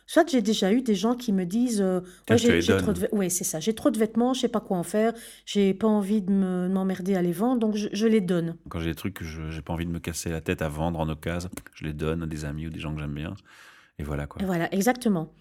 Soit 0.06 0.28
j'ai 0.28 0.42
déjà 0.42 0.72
eu 0.74 0.82
des 0.82 0.96
gens 0.96 1.14
qui 1.14 1.32
me 1.32 1.46
disent 1.46 1.82
euh, 1.82 2.00
ouais, 2.32 2.38
j'ai 2.40 2.76
trop 2.78 2.94
de 2.94 3.08
ouais, 3.12 3.30
c'est 3.30 3.44
ça, 3.44 3.60
j'ai 3.60 3.76
trop 3.76 3.92
de 3.92 4.00
vêtements, 4.00 4.34
je 4.34 4.42
sais 4.42 4.48
pas 4.48 4.60
quoi 4.60 4.78
en 4.78 4.84
faire, 4.84 5.14
j'ai 5.46 5.76
pas 5.76 5.86
envie 5.88 6.22
de 6.22 6.32
me- 6.32 6.68
de 6.68 6.74
m'emmerder 6.74 7.14
à 7.16 7.22
les 7.22 7.32
vendre, 7.32 7.60
donc 7.60 7.76
je, 7.76 7.90
je 7.94 8.08
les 8.08 8.20
donne. 8.20 8.56
Quand 8.70 8.80
j'ai 8.80 8.90
des 8.90 8.96
trucs 8.96 9.14
que 9.14 9.24
je 9.24 9.52
j'ai 9.52 9.62
pas 9.62 9.72
envie 9.74 9.86
de 9.86 9.92
me 9.92 10.00
casser 10.00 10.30
la 10.32 10.42
tête 10.42 10.64
à 10.64 10.68
vendre 10.68 11.00
en 11.00 11.08
occasion, 11.10 11.50
je 11.76 11.86
les 11.86 11.94
donne 11.94 12.24
à 12.24 12.26
des 12.26 12.44
amis 12.44 12.66
ou 12.66 12.70
des 12.72 12.80
gens 12.80 12.92
que 12.96 13.00
j'aime 13.00 13.14
bien. 13.14 13.36
Et 14.00 14.04
voilà 14.04 14.26
quoi. 14.26 14.42
Et 14.42 14.46
voilà, 14.46 14.74
exactement. 14.74 15.32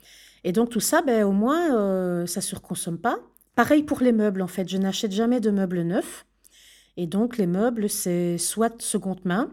Et 0.45 0.53
donc 0.53 0.69
tout 0.69 0.81
ça, 0.81 1.01
ben, 1.01 1.25
au 1.25 1.33
moins, 1.33 1.75
euh, 1.75 2.27
ça 2.27 2.43
surconsomme 2.43 2.99
pas. 2.99 3.19
Pareil 3.59 3.83
pour 3.83 3.99
les 4.03 4.13
meubles, 4.13 4.41
en 4.41 4.47
fait. 4.47 4.69
Je 4.69 4.77
n'achète 4.79 5.11
jamais 5.11 5.41
de 5.41 5.51
meubles 5.51 5.83
neufs. 5.83 6.25
Et 6.97 7.09
donc 7.09 7.37
les 7.39 7.49
meubles, 7.49 7.91
c'est 7.91 8.39
soit 8.39 8.81
seconde 8.81 9.19
main, 9.25 9.51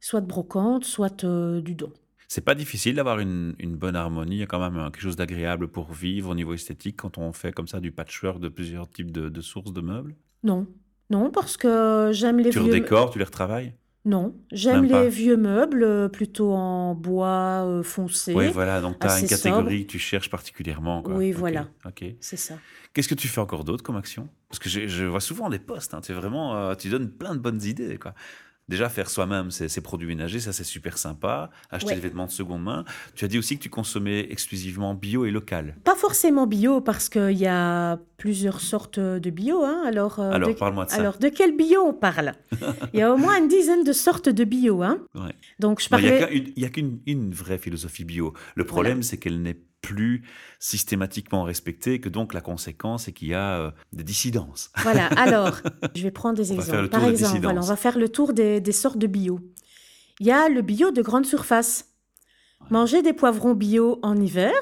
soit 0.00 0.20
de 0.20 0.26
brocante, 0.26 0.84
soit 0.84 1.22
euh, 1.22 1.60
du 1.60 1.76
don. 1.76 1.92
C'est 2.26 2.40
pas 2.44 2.56
difficile 2.56 2.96
d'avoir 2.96 3.20
une, 3.20 3.54
une 3.60 3.76
bonne 3.76 3.94
harmonie, 3.94 4.36
il 4.36 4.40
y 4.40 4.42
a 4.42 4.46
quand 4.46 4.58
même 4.58 4.76
euh, 4.76 4.90
quelque 4.90 5.02
chose 5.02 5.14
d'agréable 5.14 5.68
pour 5.68 5.92
vivre 5.92 6.30
au 6.30 6.34
niveau 6.34 6.52
esthétique 6.52 6.96
quand 6.96 7.16
on 7.16 7.32
fait 7.32 7.52
comme 7.52 7.68
ça 7.68 7.78
du 7.78 7.92
patchwork 7.92 8.40
de 8.40 8.48
plusieurs 8.48 8.90
types 8.90 9.12
de, 9.12 9.28
de 9.28 9.40
sources 9.40 9.72
de 9.72 9.80
meubles? 9.80 10.16
Non, 10.42 10.66
non, 11.10 11.30
parce 11.30 11.56
que 11.56 12.10
j'aime 12.12 12.38
les 12.38 12.50
Tu 12.50 12.58
vieux. 12.58 12.72
redécores, 12.72 13.10
tu 13.12 13.20
les 13.20 13.24
retravailles? 13.24 13.72
Non, 14.04 14.34
j'aime 14.50 14.82
Même 14.82 14.90
pas. 14.90 15.02
les 15.04 15.08
vieux 15.08 15.36
meubles 15.36 15.84
euh, 15.84 16.08
plutôt 16.08 16.52
en 16.52 16.94
bois 16.96 17.64
euh, 17.64 17.82
foncé. 17.84 18.34
Oui, 18.34 18.48
voilà, 18.48 18.80
donc 18.80 18.98
tu 18.98 19.06
as 19.06 19.20
une 19.20 19.28
catégorie 19.28 19.86
que 19.86 19.92
tu 19.92 19.98
cherches 20.00 20.28
particulièrement. 20.28 21.02
Quoi. 21.02 21.14
Oui, 21.14 21.30
Ok, 21.32 21.38
voilà. 21.38 21.68
Ok. 21.84 22.04
C'est 22.18 22.36
ça. 22.36 22.54
Qu'est-ce 22.92 23.08
que 23.08 23.14
tu 23.14 23.28
fais 23.28 23.40
encore 23.40 23.62
d'autre 23.62 23.84
comme 23.84 23.96
action? 23.96 24.28
Parce 24.48 24.58
que 24.58 24.68
je 24.68 25.04
vois 25.04 25.20
souvent 25.20 25.48
des 25.48 25.60
posts, 25.60 25.94
hein, 25.94 26.00
tu, 26.00 26.10
es 26.10 26.14
vraiment, 26.14 26.56
euh, 26.56 26.74
tu 26.74 26.88
donnes 26.88 27.10
plein 27.10 27.34
de 27.34 27.40
bonnes 27.40 27.62
idées. 27.62 27.96
Quoi. 27.96 28.14
Déjà, 28.72 28.88
faire 28.88 29.10
soi-même 29.10 29.50
ses, 29.50 29.68
ses 29.68 29.82
produits 29.82 30.08
ménagers, 30.08 30.40
ça 30.40 30.54
c'est 30.54 30.64
super 30.64 30.96
sympa. 30.96 31.50
Acheter 31.70 31.88
Ouais. 31.90 31.94
des 31.96 32.00
vêtements 32.00 32.24
de 32.24 32.30
seconde 32.30 32.62
main. 32.62 32.86
Tu 33.14 33.26
as 33.26 33.28
dit 33.28 33.36
aussi 33.38 33.58
que 33.58 33.62
tu 33.62 33.68
consommais 33.68 34.20
exclusivement 34.30 34.94
bio 34.94 35.26
et 35.26 35.30
local. 35.30 35.76
Pas 35.84 35.94
forcément 35.94 36.46
bio, 36.46 36.80
parce 36.80 37.10
qu'il 37.10 37.32
y 37.36 37.46
a 37.46 37.98
plusieurs 38.16 38.62
sortes 38.62 38.98
de 38.98 39.28
bio. 39.30 39.62
Hein. 39.62 39.82
Alors, 39.86 40.20
euh, 40.20 40.30
Alors, 40.32 40.48
de... 40.48 40.54
parle-moi 40.54 40.86
de 40.86 40.90
ça. 40.90 40.96
Alors, 40.96 41.18
de 41.18 41.28
quel 41.28 41.54
bio 41.54 41.82
on 41.82 41.92
parle? 41.92 42.32
Il 42.94 43.00
y 43.00 43.02
a 43.02 43.12
au 43.12 43.18
moins 43.18 43.36
une 43.38 43.48
dizaine 43.48 43.84
de 43.84 43.92
sortes 43.92 44.30
de 44.30 44.44
bio. 44.44 44.82
Hein. 44.82 45.00
Ouais. 45.14 45.32
Donc, 45.58 45.82
je 45.82 45.88
Non, 45.92 45.98
Il 45.98 46.04
n'y 46.04 46.10
a 46.16 46.18
parlais... 46.20 46.70
qu'une 46.70 47.00
une 47.06 47.34
vraie 47.34 47.58
philosophie 47.58 48.04
bio. 48.04 48.32
Le 48.54 48.64
problème, 48.64 49.02
c'est 49.02 49.18
qu'elle 49.18 49.42
n'est 49.42 49.58
plus 49.82 50.22
systématiquement 50.58 51.42
respectée, 51.42 52.00
que 52.00 52.08
donc 52.08 52.32
la 52.32 52.40
conséquence 52.40 53.08
est 53.08 53.12
qu'il 53.12 53.28
y 53.28 53.34
a 53.34 53.58
euh, 53.58 53.70
des 53.92 54.04
dissidences. 54.04 54.70
Voilà, 54.78 55.06
alors, 55.16 55.58
je 55.94 56.02
vais 56.02 56.10
prendre 56.10 56.36
des 56.36 56.52
On 56.52 56.54
exemples. 56.54 56.82
le 56.82 56.88
Par 56.88 57.04
exemple, 57.04 57.40
voilà, 57.42 57.60
on 57.60 57.66
va 57.66 57.76
faire 57.76 57.98
le 57.98 58.08
tour 58.08 58.32
des, 58.32 58.60
des 58.60 58.72
sortes 58.72 58.98
de 58.98 59.06
bio. 59.06 59.40
Il 60.20 60.26
y 60.26 60.30
a 60.30 60.48
le 60.48 60.62
bio 60.62 60.90
de 60.90 61.02
grande 61.02 61.26
surface. 61.26 61.88
Manger 62.70 63.02
des 63.02 63.12
poivrons 63.12 63.54
bio 63.54 63.98
en 64.02 64.16
hiver. 64.16 64.52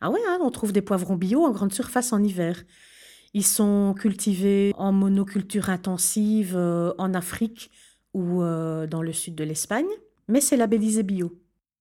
Ah 0.00 0.10
ouais, 0.10 0.20
hein, 0.28 0.38
on 0.42 0.50
trouve 0.50 0.72
des 0.72 0.82
poivrons 0.82 1.14
bio 1.14 1.44
en 1.44 1.52
grande 1.52 1.72
surface 1.72 2.12
en 2.12 2.22
hiver. 2.22 2.64
Ils 3.34 3.46
sont 3.46 3.94
cultivés 3.96 4.72
en 4.76 4.92
monoculture 4.92 5.70
intensive 5.70 6.54
euh, 6.56 6.92
en 6.98 7.14
Afrique 7.14 7.70
ou 8.12 8.42
euh, 8.42 8.86
dans 8.86 9.00
le 9.00 9.12
sud 9.12 9.34
de 9.34 9.44
l'Espagne, 9.44 9.86
mais 10.28 10.40
c'est 10.40 10.56
labellisé 10.56 11.02
bio. 11.02 11.32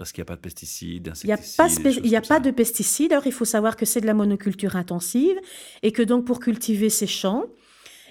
Parce 0.01 0.13
qu'il 0.13 0.24
n'y 0.24 0.25
a 0.25 0.34
pas 0.34 0.36
de 0.36 0.41
pesticides, 0.41 1.13
Il 1.24 1.27
n'y 1.27 2.15
a 2.15 2.22
pas, 2.22 2.39
de 2.39 2.50
pesticides. 2.50 3.12
Alors, 3.12 3.27
il 3.27 3.31
faut 3.31 3.46
savoir 3.46 3.75
que 3.77 3.86
c'est 3.86 4.01
de 4.01 4.08
la 4.08 4.15
monoculture 4.15 4.75
intensive 4.75 5.39
et 5.84 5.91
que 5.91 6.01
donc 6.01 6.25
pour 6.25 6.39
cultiver 6.39 6.89
ces 6.89 7.05
champs, 7.05 7.46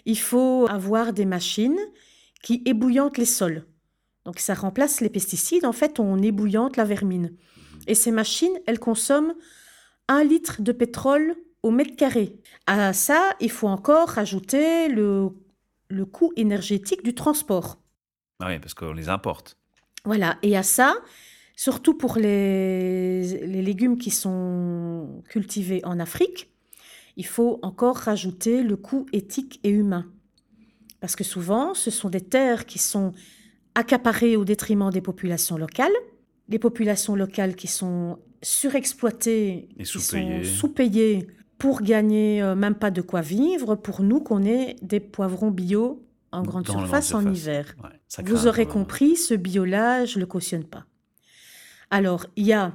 il 0.05 0.17
faut 0.17 0.69
avoir 0.71 1.13
des 1.13 1.25
machines 1.25 1.81
qui 2.45 2.63
ébouillantent 2.65 3.19
les 3.19 3.25
sols. 3.25 3.67
Donc, 4.25 4.39
ça 4.39 4.55
remplace 4.55 5.01
les 5.01 5.09
pesticides. 5.09 5.65
En 5.65 5.73
fait, 5.73 5.99
on 5.99 6.23
ébouillante 6.23 6.77
la 6.77 6.85
vermine. 6.85 7.35
Et 7.89 7.97
ces 7.97 8.13
machines, 8.13 8.57
elles 8.69 8.79
consomment 8.79 9.35
un 10.07 10.23
litre 10.23 10.63
de 10.63 10.71
pétrole 10.71 11.35
au 11.65 11.73
mètre 11.73 11.97
carré. 11.97 12.37
À 12.69 12.93
ça, 12.93 13.31
il 13.41 13.51
faut 13.51 13.67
encore 13.67 14.11
rajouter 14.11 14.87
le, 14.87 15.31
le 15.89 16.07
coût 16.07 16.33
énergétique 16.37 17.03
du 17.03 17.17
transport. 17.17 17.79
Ah 18.39 18.47
oui, 18.47 18.61
parce 18.61 18.75
qu'on 18.75 18.93
les 18.93 19.09
importe. 19.09 19.57
Voilà, 20.05 20.39
et 20.43 20.57
à 20.57 20.63
ça, 20.63 20.95
surtout 21.61 21.93
pour 21.93 22.17
les, 22.17 23.47
les 23.47 23.61
légumes 23.61 23.99
qui 23.99 24.11
sont 24.11 25.23
cultivés 25.29 25.85
en 25.85 26.01
Afrique, 26.01 26.51
il 27.19 27.27
faut 27.27 27.59
encore 27.61 27.97
rajouter 27.97 28.63
le 28.63 28.77
coût 28.77 29.05
éthique 29.13 29.61
et 29.63 29.69
humain. 29.69 30.07
Parce 31.01 31.17
que 31.17 31.25
souvent, 31.25 31.75
ce 31.75 31.91
sont 31.91 32.09
des 32.09 32.23
terres 32.23 32.65
qui 32.65 32.79
sont 32.79 33.13
accaparées 33.75 34.39
au 34.39 34.47
détriment 34.47 34.89
des 34.89 35.03
populations 35.03 35.59
locales, 35.59 35.93
les 36.49 36.59
populations 36.59 37.15
locales 37.15 37.55
qui 37.55 37.67
sont 37.67 38.19
surexploitées, 38.41 39.69
Et 39.77 39.83
qui 39.83 39.85
sous-payées. 39.85 40.45
sont 40.45 40.61
sous-payées 40.61 41.27
pour 41.59 41.83
gagner 41.83 42.41
euh, 42.41 42.55
même 42.55 42.75
pas 42.75 42.91
de 42.91 43.03
quoi 43.03 43.21
vivre, 43.21 43.75
pour 43.75 44.01
nous 44.01 44.21
qu'on 44.21 44.47
ait 44.47 44.77
des 44.81 45.01
poivrons 45.01 45.51
bio 45.51 46.07
en 46.33 46.43
grande 46.43 46.67
surface 46.67 47.13
en 47.13 47.21
surface. 47.21 47.39
hiver. 47.39 47.77
Ouais, 47.85 48.25
Vous 48.25 48.47
aurez 48.47 48.65
compris, 48.65 49.15
ce 49.17 49.35
bio-là, 49.35 50.07
je 50.07 50.17
ne 50.17 50.21
le 50.21 50.27
cautionne 50.27 50.65
pas. 50.65 50.87
Alors, 51.91 52.27
il 52.37 52.47
y 52.47 52.53
a 52.53 52.73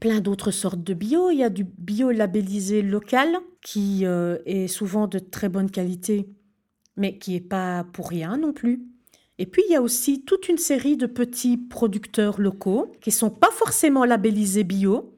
plein 0.00 0.20
d'autres 0.20 0.50
sortes 0.50 0.82
de 0.82 0.94
bio. 0.94 1.30
Il 1.30 1.38
y 1.38 1.44
a 1.44 1.50
du 1.50 1.64
bio 1.64 2.10
labellisé 2.10 2.82
local, 2.82 3.36
qui 3.62 4.06
euh, 4.06 4.38
est 4.46 4.68
souvent 4.68 5.06
de 5.06 5.18
très 5.18 5.48
bonne 5.48 5.70
qualité, 5.70 6.28
mais 6.96 7.18
qui 7.18 7.32
n'est 7.32 7.40
pas 7.40 7.84
pour 7.92 8.08
rien 8.08 8.36
non 8.36 8.52
plus. 8.52 8.82
Et 9.38 9.46
puis, 9.46 9.62
il 9.68 9.72
y 9.72 9.76
a 9.76 9.82
aussi 9.82 10.22
toute 10.24 10.48
une 10.48 10.58
série 10.58 10.96
de 10.96 11.06
petits 11.06 11.56
producteurs 11.56 12.40
locaux 12.40 12.92
qui 13.00 13.08
ne 13.10 13.14
sont 13.14 13.30
pas 13.30 13.50
forcément 13.50 14.04
labellisés 14.04 14.64
bio, 14.64 15.16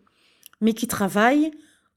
mais 0.60 0.74
qui 0.74 0.86
travaillent 0.86 1.50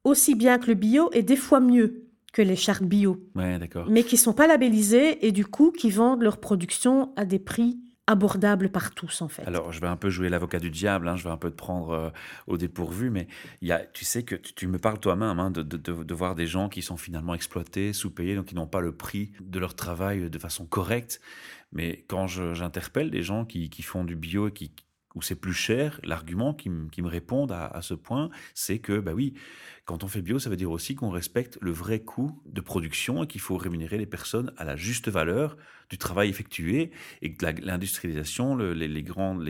aussi 0.03 0.36
bien 0.36 0.57
que 0.57 0.67
le 0.67 0.74
bio 0.74 1.10
et 1.13 1.24
des 1.24 1.36
fois 1.36 1.60
mieux 1.60 2.03
que 2.34 2.41
les 2.41 2.55
chartes 2.55 2.84
bio 2.84 3.17
Ouais, 3.36 3.57
d'accord. 3.57 3.88
mais 3.89 4.03
qui 4.03 4.17
sont 4.17 4.34
pas 4.34 4.45
labellisés 4.48 5.25
et 5.25 5.31
du 5.31 5.45
coup 5.45 5.72
qui 5.72 5.89
vendent 5.89 6.22
leur 6.22 6.38
production 6.39 7.12
à 7.15 7.25
des 7.25 7.39
prix 7.39 7.77
abordables 8.08 8.70
par 8.70 8.94
tous 8.94 9.22
en 9.22 9.28
fait. 9.28 9.44
Alors, 9.44 9.72
je 9.72 9.82
vais 9.82 9.88
un 9.88 9.96
peu 9.96 10.10
jouer 10.10 10.30
l'avocat 10.30 10.60
du 10.60 10.70
diable, 10.70 11.08
hein, 11.08 11.16
je 11.16 11.24
vais 11.24 11.30
un 11.30 11.38
peu 11.38 11.50
te 11.50 11.56
prendre 11.56 11.92
euh, 11.92 12.10
au 12.48 12.58
dépourvu, 12.58 13.10
mais 13.10 13.28
y 13.62 13.72
a, 13.72 13.80
tu 13.80 14.06
sais 14.06 14.24
que 14.24 14.36
tu, 14.36 14.68
me 14.68 14.78
parles 14.78 15.00
toi-même 15.00 15.40
hein, 15.40 15.52
de, 15.52 16.14
voir 16.14 16.36
des 16.36 16.48
gens 16.48 16.70
qui 16.70 16.82
sont 16.82 16.98
finalement 16.98 17.34
exploités, 17.34 17.94
sous-payés, 17.94 18.36
donc 18.36 18.46
qui 18.46 18.56
n'ont 18.56 18.68
pas 18.68 18.82
le 18.82 18.96
prix 18.96 19.32
de 19.42 19.60
leur 19.60 19.76
travail 19.76 20.30
de 20.30 20.40
façon 20.40 20.66
correcte. 20.66 21.20
Mais 21.72 22.06
quand 22.08 22.28
j'interpelle 22.28 23.10
des 23.10 23.24
gens 23.24 23.44
qui, 23.44 23.70
qui 23.70 23.82
font 23.82 24.04
du 24.04 24.16
bio 24.16 24.48
et 24.48 24.52
qui, 24.52 24.72
où 25.15 25.22
c'est 25.22 25.36
plus 25.36 25.53
cher, 25.53 26.00
l'argument 26.03 26.53
qui, 26.53 26.69
me- 26.69 26.88
répondent 27.07 27.51
à, 27.51 27.81
ce 27.81 27.93
point, 27.93 28.29
c'est 28.53 28.79
que, 28.79 29.00
bah 29.00 29.13
oui, 29.13 29.34
quand 29.86 30.03
on 30.03 30.07
fait 30.07 30.22
bio, 30.22 30.39
ça 30.39 30.50
veut 30.50 30.55
dire 30.55 30.72
aussi 30.72 30.95
qu'on 30.95 31.10
respecte 31.10 31.57
le 31.62 31.72
vrai 31.72 32.00
coût 32.00 32.41
de 32.45 32.60
production 32.62 33.24
et 33.24 33.27
qu'il 33.27 33.41
faut 33.41 33.57
rémunérer 33.57 33.98
les 33.98 34.05
personnes 34.07 34.51
à 34.57 34.65
la 34.65 34.75
juste 34.75 35.07
valeur 35.07 35.55
du 35.89 36.00
travail 36.00 36.29
effectué 36.29 36.91
et 37.22 37.34
que 37.34 37.45
l'industrialisation, 37.62 38.55
le- 38.55 38.74
les, 38.74 39.03
grandes, 39.03 39.43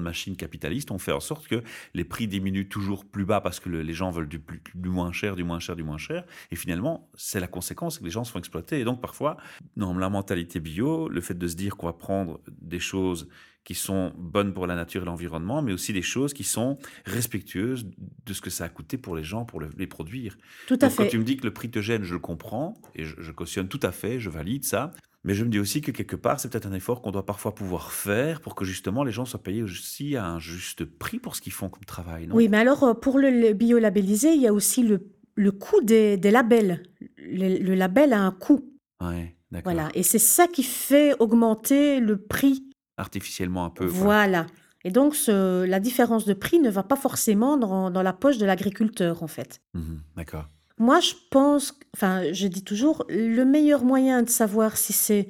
machines 0.00 0.36
capitalistes 0.36 0.90
ont 0.92 0.98
fait 0.98 1.12
en 1.12 1.20
sorte 1.20 1.48
que 1.48 1.62
les 1.94 2.04
prix 2.04 2.28
diminuent 2.28 2.68
toujours 2.68 3.04
plus 3.04 3.24
bas 3.24 3.40
parce 3.40 3.58
que 3.58 3.68
le- 3.68 3.82
les 3.82 3.92
gens 3.94 4.10
veulent 4.10 4.28
du, 4.28 4.40
moins 4.88 5.12
cher, 5.12 5.34
du 5.34 5.44
moins 5.44 5.58
cher, 5.58 5.74
du 5.76 5.82
moins 5.82 5.98
cher. 5.98 6.24
Et 6.52 6.56
finalement, 6.56 7.10
c'est 7.14 7.40
la 7.40 7.48
conséquence, 7.48 7.98
que 7.98 8.04
les 8.04 8.10
gens 8.10 8.24
se 8.24 8.30
font 8.30 8.38
exploiter. 8.38 8.80
Et 8.80 8.84
donc 8.84 9.00
parfois, 9.00 9.36
dans 9.76 9.92
la 9.94 10.08
mentalité 10.08 10.60
bio, 10.60 11.08
le 11.08 11.20
fait 11.20 11.36
de 11.36 11.48
se 11.48 11.56
dire 11.56 11.76
qu'on 11.76 11.86
va 11.86 11.92
prendre 11.92 12.40
des 12.60 12.78
choses 12.80 13.28
qui 13.68 13.74
sont 13.74 14.12
bonnes 14.16 14.54
pour 14.54 14.66
la 14.66 14.74
nature 14.74 15.02
et 15.02 15.04
l'environnement, 15.04 15.60
mais 15.60 15.74
aussi 15.74 15.92
des 15.92 16.00
choses 16.14 16.32
qui 16.32 16.42
sont 16.42 16.78
respectueuses 17.04 17.84
de 18.24 18.32
ce 18.32 18.40
que 18.40 18.48
ça 18.48 18.64
a 18.64 18.68
coûté 18.70 18.96
pour 18.96 19.14
les 19.14 19.22
gens 19.24 19.44
pour 19.44 19.60
le- 19.60 19.68
les 19.76 19.86
produire. 19.86 20.38
Tout 20.66 20.78
à 20.80 20.88
Donc, 20.88 20.96
quand 20.96 21.02
fait. 21.04 21.10
tu 21.10 21.18
me 21.18 21.24
dis 21.24 21.36
que 21.36 21.44
le 21.44 21.52
prix 21.52 21.70
te 21.70 21.82
gêne, 21.82 22.02
je 22.02 22.14
le 22.14 22.18
comprends 22.20 22.80
et 22.94 23.04
je, 23.04 23.14
je 23.18 23.30
cautionne 23.30 23.68
tout 23.68 23.80
à 23.82 23.92
fait, 23.92 24.20
je 24.20 24.30
valide 24.30 24.64
ça. 24.64 24.92
Mais 25.24 25.34
je 25.34 25.44
me 25.44 25.50
dis 25.50 25.58
aussi 25.58 25.82
que 25.82 25.90
quelque 25.90 26.16
part, 26.16 26.40
c'est 26.40 26.48
peut-être 26.50 26.64
un 26.64 26.72
effort 26.72 27.02
qu'on 27.02 27.10
doit 27.10 27.26
parfois 27.26 27.54
pouvoir 27.54 27.92
faire 27.92 28.40
pour 28.40 28.54
que 28.54 28.64
justement 28.64 29.04
les 29.04 29.12
gens 29.12 29.26
soient 29.26 29.42
payés 29.42 29.62
aussi 29.62 30.16
à 30.16 30.24
un 30.26 30.38
juste 30.38 30.86
prix 30.86 31.18
pour 31.18 31.36
ce 31.36 31.42
qu'ils 31.42 31.52
font 31.52 31.68
comme 31.68 31.84
travail. 31.84 32.26
Non? 32.26 32.34
Oui, 32.36 32.48
mais 32.48 32.56
alors 32.56 32.84
euh, 32.84 32.94
pour 32.94 33.18
le 33.18 33.28
le 33.28 33.52
bio 33.52 33.78
labellisé, 33.78 34.32
il 34.32 34.40
y 34.40 34.46
a 34.46 34.52
aussi 34.54 34.82
le, 34.82 35.10
le 35.34 35.52
coût 35.52 35.82
des, 35.82 36.16
des 36.16 36.30
labels. 36.30 36.84
Le, 37.18 37.58
le 37.62 37.74
label 37.74 38.14
a 38.14 38.20
un 38.22 38.30
coût. 38.30 38.64
Ouais, 39.02 39.36
d'accord. 39.50 39.70
Voilà. 39.72 39.90
Et 39.94 40.02
c'est 40.04 40.18
ça 40.20 40.46
qui 40.46 40.62
fait 40.62 41.14
augmenter 41.18 42.00
le 42.00 42.16
prix. 42.16 42.64
Artificiellement 42.98 43.64
un 43.64 43.70
peu. 43.70 43.86
Voilà. 43.86 44.46
Et 44.84 44.90
donc, 44.90 45.16
ce- 45.16 45.64
la 45.64 45.80
différence 45.80 46.24
de 46.26 46.34
prix 46.34 46.58
ne 46.58 46.68
va 46.70 46.82
pas 46.82 46.96
forcément 46.96 47.56
dans, 47.56 47.90
dans 47.90 48.02
la 48.02 48.12
poche 48.12 48.36
de 48.38 48.44
l'agriculteur, 48.46 49.22
en 49.22 49.26
fait. 49.28 49.60
Mhm, 49.74 50.02
d'accord. 50.16 50.46
Moi, 50.78 51.00
je 51.00 51.14
pense, 51.30 51.74
enfin, 51.96 52.32
je 52.32 52.46
dis 52.46 52.62
toujours, 52.62 53.04
le 53.08 53.44
meilleur 53.44 53.82
moyen 53.84 54.22
de 54.22 54.28
savoir 54.30 54.76
si 54.76 54.92
c'est 54.92 55.28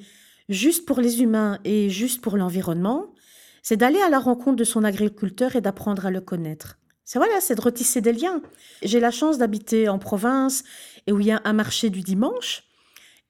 juste 0.50 0.84
pour 0.87 1.00
les 1.00 1.22
humains 1.22 1.58
et 1.64 1.88
juste 1.88 2.20
pour 2.20 2.37
l'environnement, 2.37 3.06
c'est 3.62 3.76
d'aller 3.76 4.00
à 4.00 4.10
la 4.10 4.18
rencontre 4.18 4.56
de 4.56 4.64
son 4.64 4.84
agriculteur 4.84 5.56
et 5.56 5.60
d'apprendre 5.60 6.04
à 6.06 6.10
le 6.10 6.20
connaître. 6.20 6.78
C'est 7.04 7.18
voilà, 7.18 7.40
c'est 7.40 7.54
de 7.54 7.60
retisser 7.62 8.02
des 8.02 8.12
liens. 8.12 8.42
J'ai 8.82 9.00
la 9.00 9.10
chance 9.10 9.38
d'habiter 9.38 9.88
en 9.88 9.98
province 9.98 10.64
et 11.06 11.12
où 11.12 11.20
il 11.20 11.26
y 11.26 11.32
a 11.32 11.40
un 11.44 11.54
marché 11.54 11.88
du 11.88 12.02
dimanche, 12.02 12.64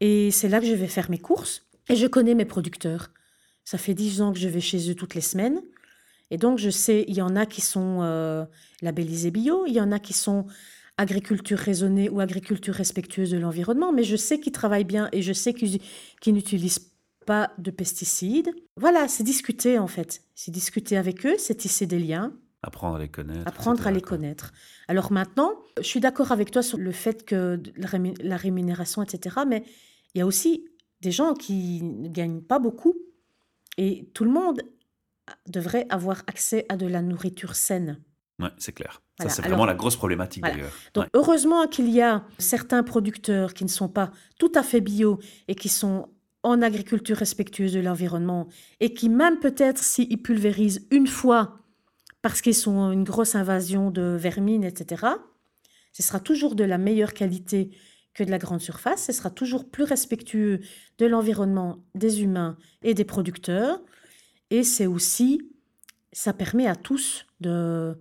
et 0.01 0.33
c'est 0.33 0.49
là 0.49 0.59
que 0.61 0.67
je 0.67 0.75
vais 0.75 0.89
faire 0.89 1.11
mes 1.11 1.19
courses. 1.19 1.65
Et 1.89 1.95
je 1.97 2.07
connais 2.07 2.35
mes 2.35 2.45
producteurs. 2.45 3.11
Ça 3.69 3.77
fait 3.77 3.93
dix 3.93 4.23
ans 4.23 4.33
que 4.33 4.39
je 4.39 4.49
vais 4.49 4.63
chez 4.63 4.91
eux 4.91 4.95
toutes 4.95 5.15
les 5.15 5.21
semaines. 5.21 5.61
Et 6.31 6.39
donc, 6.39 6.57
je 6.57 6.71
sais, 6.71 7.05
il 7.07 7.15
y 7.15 7.21
en 7.21 7.37
a 7.37 7.45
qui 7.45 7.61
sont 7.61 7.99
euh, 8.01 8.47
labellisés 8.81 9.31
bio, 9.31 9.67
il 9.67 9.75
y 9.75 9.81
en 9.83 9.93
a 9.93 9.99
qui 9.99 10.15
sont 10.15 10.47
agriculture 10.97 11.59
raisonnée 11.59 12.09
ou 12.09 12.19
agriculture 12.21 12.73
respectueuse 12.73 13.31
de 13.31 13.37
l'environnement, 13.37 13.93
mais 13.93 14.05
je 14.05 14.17
sais 14.17 14.41
qu'ils 14.41 14.53
travaillent 14.53 14.85
bien 14.85 15.11
et 15.13 15.21
je 15.21 15.35
sais 15.35 15.53
qu'ils 15.53 15.81
n'utilisent 16.29 16.93
pas 17.27 17.53
de 17.59 17.71
pesticides. 17.71 18.55
Voilà, 18.79 19.07
c'est 19.07 19.23
discuter 19.23 19.79
en 19.79 19.87
fait. 19.87 20.23
C'est 20.35 20.51
discuter 20.51 20.97
avec 20.97 21.27
eux, 21.27 21.37
c'est 21.37 21.57
tisser 21.57 21.85
des 21.85 21.99
liens, 21.99 22.33
Apprendre 22.63 22.97
à 22.97 23.01
les 23.01 23.11
connaître. 23.11 23.47
apprendre 23.47 23.87
à 23.87 23.91
les 23.91 24.01
connaître. 24.01 24.55
Alors 24.89 25.13
maintenant, 25.13 25.53
je 25.77 25.87
suis 25.87 26.01
d'accord 26.01 26.33
avec 26.33 26.51
toi 26.51 26.63
sur 26.63 26.79
le 26.79 26.91
fait 26.91 27.27
que 27.27 27.61
la 27.77 28.37
rémunération, 28.39 29.03
etc., 29.03 29.41
mais 29.47 29.63
il 30.15 30.21
y 30.21 30.23
a 30.23 30.27
aussi 30.27 30.65
des 31.03 31.11
gens 31.11 31.35
qui 31.35 31.83
ne 31.83 32.09
gagnent 32.09 32.41
pas 32.41 32.59
beaucoup 32.59 32.95
et 33.79 34.11
tout 34.13 34.25
le 34.25 34.31
monde 34.31 34.61
devrait 35.47 35.87
avoir 35.89 36.23
accès 36.27 36.67
à 36.69 36.77
de 36.77 36.87
la 36.87 37.01
nourriture 37.03 37.55
saine. 37.55 37.99
Ouais, 38.39 38.51
c'est 38.59 38.73
clair. 38.73 39.03
Voilà, 39.19 39.31
Ça, 39.31 39.37
c'est 39.37 39.43
alors- 39.43 39.57
vraiment 39.57 39.67
la 39.67 39.75
grosse 39.75 39.97
problématique 39.97 40.43
Voilà. 40.43 40.57
d'ailleurs. 40.57 40.73
Donc 40.95 41.05
Ouais. 41.05 41.11
heureusement 41.15 41.67
qu'il 41.67 41.89
y 41.91 42.01
a 42.03 42.25
certains 42.39 42.83
producteurs 42.83 43.53
qui 43.55 43.65
ne 43.65 43.69
sont 43.69 43.89
pas 43.89 44.11
tout 44.39 44.53
à 44.55 44.63
fait 44.63 44.81
bio 44.81 45.19
et 45.49 45.55
qui 45.55 45.69
sont 45.69 46.09
en 46.45 46.63
agriculture 46.63 47.17
respectueuse 47.17 47.73
de 47.73 47.81
l'environnement 47.81 48.47
et 48.81 48.95
qui 48.95 49.09
même 49.09 49.39
peut-être 49.41 49.83
s'ils 49.83 50.23
pulvérisent 50.23 50.87
une 50.93 51.09
fois 51.09 51.57
parce 52.23 52.41
qu'ils 52.41 52.55
sont 52.55 52.93
une 52.93 53.05
grosse 53.05 53.35
invasion 53.35 53.91
de 53.91 54.17
vermines, 54.19 54.65
etc., 54.65 55.07
ce 55.93 56.03
sera 56.05 56.21
toujours 56.21 56.55
de 56.55 56.63
la 56.65 56.79
meilleure 56.79 57.13
qualité 57.13 57.71
que 58.15 58.25
de 58.25 58.31
la 58.31 58.39
grande 58.39 58.61
surface, 58.61 59.07
ce 59.07 59.13
sera 59.13 59.31
toujours 59.31 59.69
plus 59.71 59.85
respectueux 59.85 60.61
de 60.99 61.07
l'environnement, 61.07 61.85
des 61.95 62.23
humains 62.23 62.57
et 62.83 62.95
des 62.95 63.05
producteurs. 63.05 63.81
Et 64.51 64.63
c'est 64.63 64.87
aussi, 64.87 65.41
ça 66.13 66.33
permet 66.33 66.67
à 66.67 66.75
tous 66.75 67.27
de, 67.41 67.97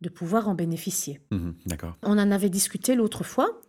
de 0.00 0.08
pouvoir 0.08 0.48
en 0.48 0.54
bénéficier. 0.54 1.20
D'accord. 1.66 1.96
On 2.02 2.18
en 2.18 2.30
avait 2.30 2.50
discuté 2.50 2.94
l'autre 2.94 3.24
fois. 3.24 3.60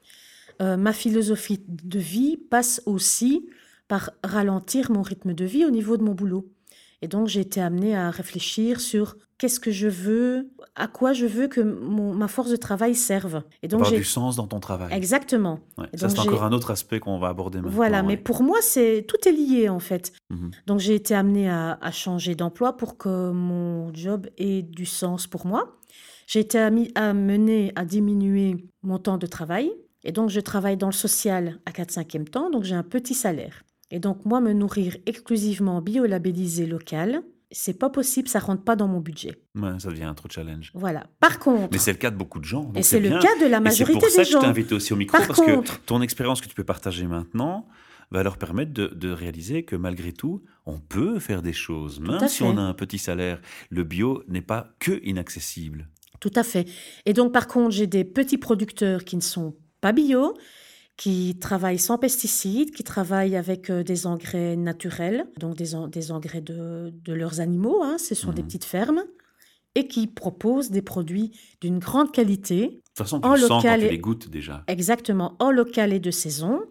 Euh, 0.61 0.77
ma 0.77 0.93
philosophie 0.93 1.63
de 1.67 1.99
vie 1.99 2.37
passe 2.37 2.81
aussi 2.85 3.47
par 3.87 4.11
ralentir 4.23 4.91
mon 4.91 5.01
rythme 5.01 5.33
de 5.33 5.45
vie 5.45 5.65
au 5.65 5.69
niveau 5.69 5.97
de 5.97 6.03
mon 6.03 6.13
boulot. 6.13 6.51
Et 7.03 7.07
donc, 7.07 7.27
j'ai 7.27 7.41
été 7.41 7.59
amenée 7.61 7.95
à 7.95 8.09
réfléchir 8.11 8.79
sur 8.79 9.17
qu'est-ce 9.37 9.59
que 9.59 9.71
je 9.71 9.89
veux, 9.89 10.47
à 10.75 10.87
quoi 10.87 11.11
je 11.11 11.25
veux 11.25 11.47
que 11.49 11.59
mon- 11.59 12.13
ma 12.13 12.29
force 12.29 12.49
de 12.49 12.55
travail 12.55 12.95
serve. 12.95 13.43
Et 13.61 13.67
donc, 13.67 13.81
Avoir 13.81 13.91
du 13.99 14.05
sens 14.05 14.37
dans 14.37 14.47
ton 14.47 14.61
travail. 14.61 14.93
exactement. 14.93 15.59
Ouais, 15.77 15.87
Et 15.91 15.97
Ça, 15.97 16.07
c'est 16.07 16.19
encore 16.19 16.43
un 16.45 16.53
autre 16.53 16.71
aspect 16.71 17.01
qu'on 17.01 17.19
va 17.19 17.27
aborder 17.27 17.57
maintenant. 17.59 17.75
Voilà, 17.75 18.03
mais 18.03 18.15
pour 18.15 18.41
moi, 18.41 18.57
c'est 18.61 19.05
tout 19.05 19.17
est 19.27 19.33
lié 19.33 19.67
en 19.67 19.79
fait. 19.79 20.13
Mhm. 20.29 20.51
Donc 20.67 20.79
j'ai 20.79 20.95
été 20.95 21.13
amenée 21.13 21.49
à, 21.49 21.77
à 21.81 21.91
changer 21.91 22.35
d'emploi 22.35 22.77
pour 22.77 22.97
que 22.97 23.31
mon 23.31 23.93
job 23.93 24.27
ait 24.37 24.61
du 24.61 24.85
sens 24.85 25.27
pour 25.27 25.45
moi. 25.45 25.77
J'ai 26.25 26.39
été 26.39 26.57
amenée 26.95 27.73
à 27.75 27.83
diminuer 27.85 28.65
mon 28.81 28.97
temps 28.97 29.17
de 29.17 29.27
travail. 29.27 29.71
Et 30.05 30.11
donc 30.13 30.29
je 30.29 30.39
travaille 30.39 30.77
dans 30.77 30.87
le 30.87 30.93
social 30.93 31.59
à 31.65 31.71
4-5e 31.71 32.25
temps, 32.29 32.49
donc 32.49 32.63
j'ai 32.63 32.75
un 32.75 32.83
petit 32.83 33.13
salaire. 33.13 33.63
Et 33.91 33.99
donc 33.99 34.25
moi, 34.25 34.41
me 34.41 34.53
nourrir 34.53 34.97
exclusivement 35.05 35.81
bio-labellisé 35.81 36.65
local, 36.65 37.21
c'est 37.51 37.77
pas 37.77 37.89
possible, 37.89 38.27
ça 38.27 38.39
rentre 38.39 38.63
pas 38.63 38.75
dans 38.75 38.87
mon 38.87 38.99
budget. 38.99 39.37
Ouais, 39.55 39.79
ça 39.79 39.89
devient 39.89 40.05
un 40.05 40.15
trop 40.15 40.27
challenge. 40.29 40.71
Voilà. 40.73 41.05
Par 41.19 41.37
contre, 41.37 41.69
Mais 41.71 41.77
c'est 41.77 41.91
le 41.91 41.99
cas 41.99 42.09
de 42.09 42.15
beaucoup 42.15 42.39
de 42.39 42.45
gens. 42.45 42.63
donc 42.63 42.77
et 42.77 42.81
c'est 42.83 42.99
le 42.99 43.09
bien. 43.09 43.19
cas 43.19 43.37
de 43.39 43.45
la 43.45 43.57
Et 43.57 43.59
majorité 43.59 43.99
c'est 43.99 43.99
pour 43.99 44.09
ça 44.09 44.17
des 44.17 44.23
que 44.23 44.29
je 44.31 44.37
t'ai 44.37 44.41
gens. 44.41 44.49
invité 44.49 44.73
aussi 44.75 44.93
au 44.93 44.95
micro, 44.95 45.17
Par 45.17 45.27
parce 45.27 45.39
contre- 45.39 45.79
que 45.79 45.85
ton 45.85 46.01
expérience 46.01 46.41
que 46.41 46.47
tu 46.47 46.55
peux 46.55 46.63
partager 46.63 47.05
maintenant 47.05 47.67
va 48.09 48.23
leur 48.23 48.37
permettre 48.37 48.73
de, 48.73 48.87
de 48.87 49.09
réaliser 49.11 49.63
que 49.65 49.75
malgré 49.75 50.13
tout, 50.13 50.43
on 50.65 50.79
peut 50.79 51.19
faire 51.19 51.41
des 51.43 51.53
choses, 51.53 51.99
même 51.99 52.27
si 52.27 52.39
fait. 52.39 52.43
on 52.45 52.57
a 52.57 52.61
un 52.61 52.73
petit 52.73 52.97
salaire. 52.97 53.39
Le 53.69 53.83
bio 53.83 54.23
n'est 54.27 54.41
pas 54.41 54.69
que 54.79 54.99
inaccessible. 55.03 55.87
Tout 56.19 56.31
à 56.35 56.43
fait. 56.43 56.67
Et 57.05 57.13
donc, 57.13 57.31
par 57.33 57.47
contre, 57.47 57.71
j'ai 57.71 57.87
des 57.87 58.03
petits 58.03 58.37
producteurs 58.37 59.03
qui 59.03 59.15
ne 59.15 59.21
sont 59.21 59.55
pas 59.81 59.91
bio, 59.91 60.35
qui 60.97 61.37
travaillent 61.39 61.79
sans 61.79 61.97
pesticides, 61.97 62.71
qui 62.71 62.83
travaillent 62.83 63.35
avec 63.35 63.69
euh, 63.69 63.83
des 63.83 64.05
engrais 64.07 64.55
naturels, 64.55 65.25
donc 65.39 65.55
des, 65.55 65.75
en- 65.75 65.87
des 65.87 66.11
engrais 66.11 66.41
de, 66.41 66.93
de 66.93 67.13
leurs 67.13 67.39
animaux, 67.39 67.81
hein, 67.83 67.97
ce 67.97 68.15
sont 68.15 68.31
des 68.31 68.41
Mhm. 68.41 68.47
petites 68.47 68.65
fermes, 68.65 69.03
et 69.75 69.87
qui 69.87 70.05
proposent 70.07 70.69
des 70.69 70.83
produits 70.83 71.31
d'une 71.61 71.79
grande 71.79 72.11
qualité, 72.11 72.67
De 72.67 72.71
toute 72.75 72.97
façon, 72.97 73.19
tu 73.19 73.27
En 73.27 73.33
le 73.33 73.37
sens 73.39 73.63
quand 73.63 73.69
local 73.69 73.81
tu 73.81 73.87
les 73.89 73.97
goûtes 73.97 74.29
déjà. 74.29 74.63
exactement 74.67 75.35
en 75.39 75.49
local 75.51 75.93
et 75.93 75.99
de 75.99 76.11
saison, 76.11 76.61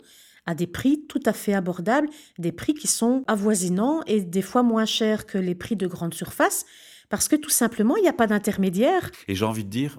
à 0.47 0.55
des 0.55 0.67
prix 0.69 1.05
tout 1.09 1.21
à 1.27 1.33
fait 1.33 1.55
abordables, 1.55 2.09
des 2.39 2.53
prix 2.53 2.75
qui 2.75 2.87
sont 2.87 3.25
avoisinants 3.27 4.03
et 4.07 4.21
des 4.23 4.43
fois 4.43 4.63
moins 4.63 4.85
chers 4.87 5.27
que 5.27 5.39
les 5.39 5.55
prix 5.57 5.77
de 5.77 5.87
grande 5.89 6.15
surface, 6.15 6.65
parce 7.09 7.29
que 7.29 7.37
tout 7.37 7.51
simplement, 7.51 7.97
il 7.97 8.03
n'y 8.03 8.09
a 8.09 8.13
pas 8.13 8.27
d'intermédiaire. 8.29 9.11
Et 9.29 9.35
j'ai 9.35 9.45
envie 9.45 9.65
de 9.65 9.69
dire, 9.71 9.99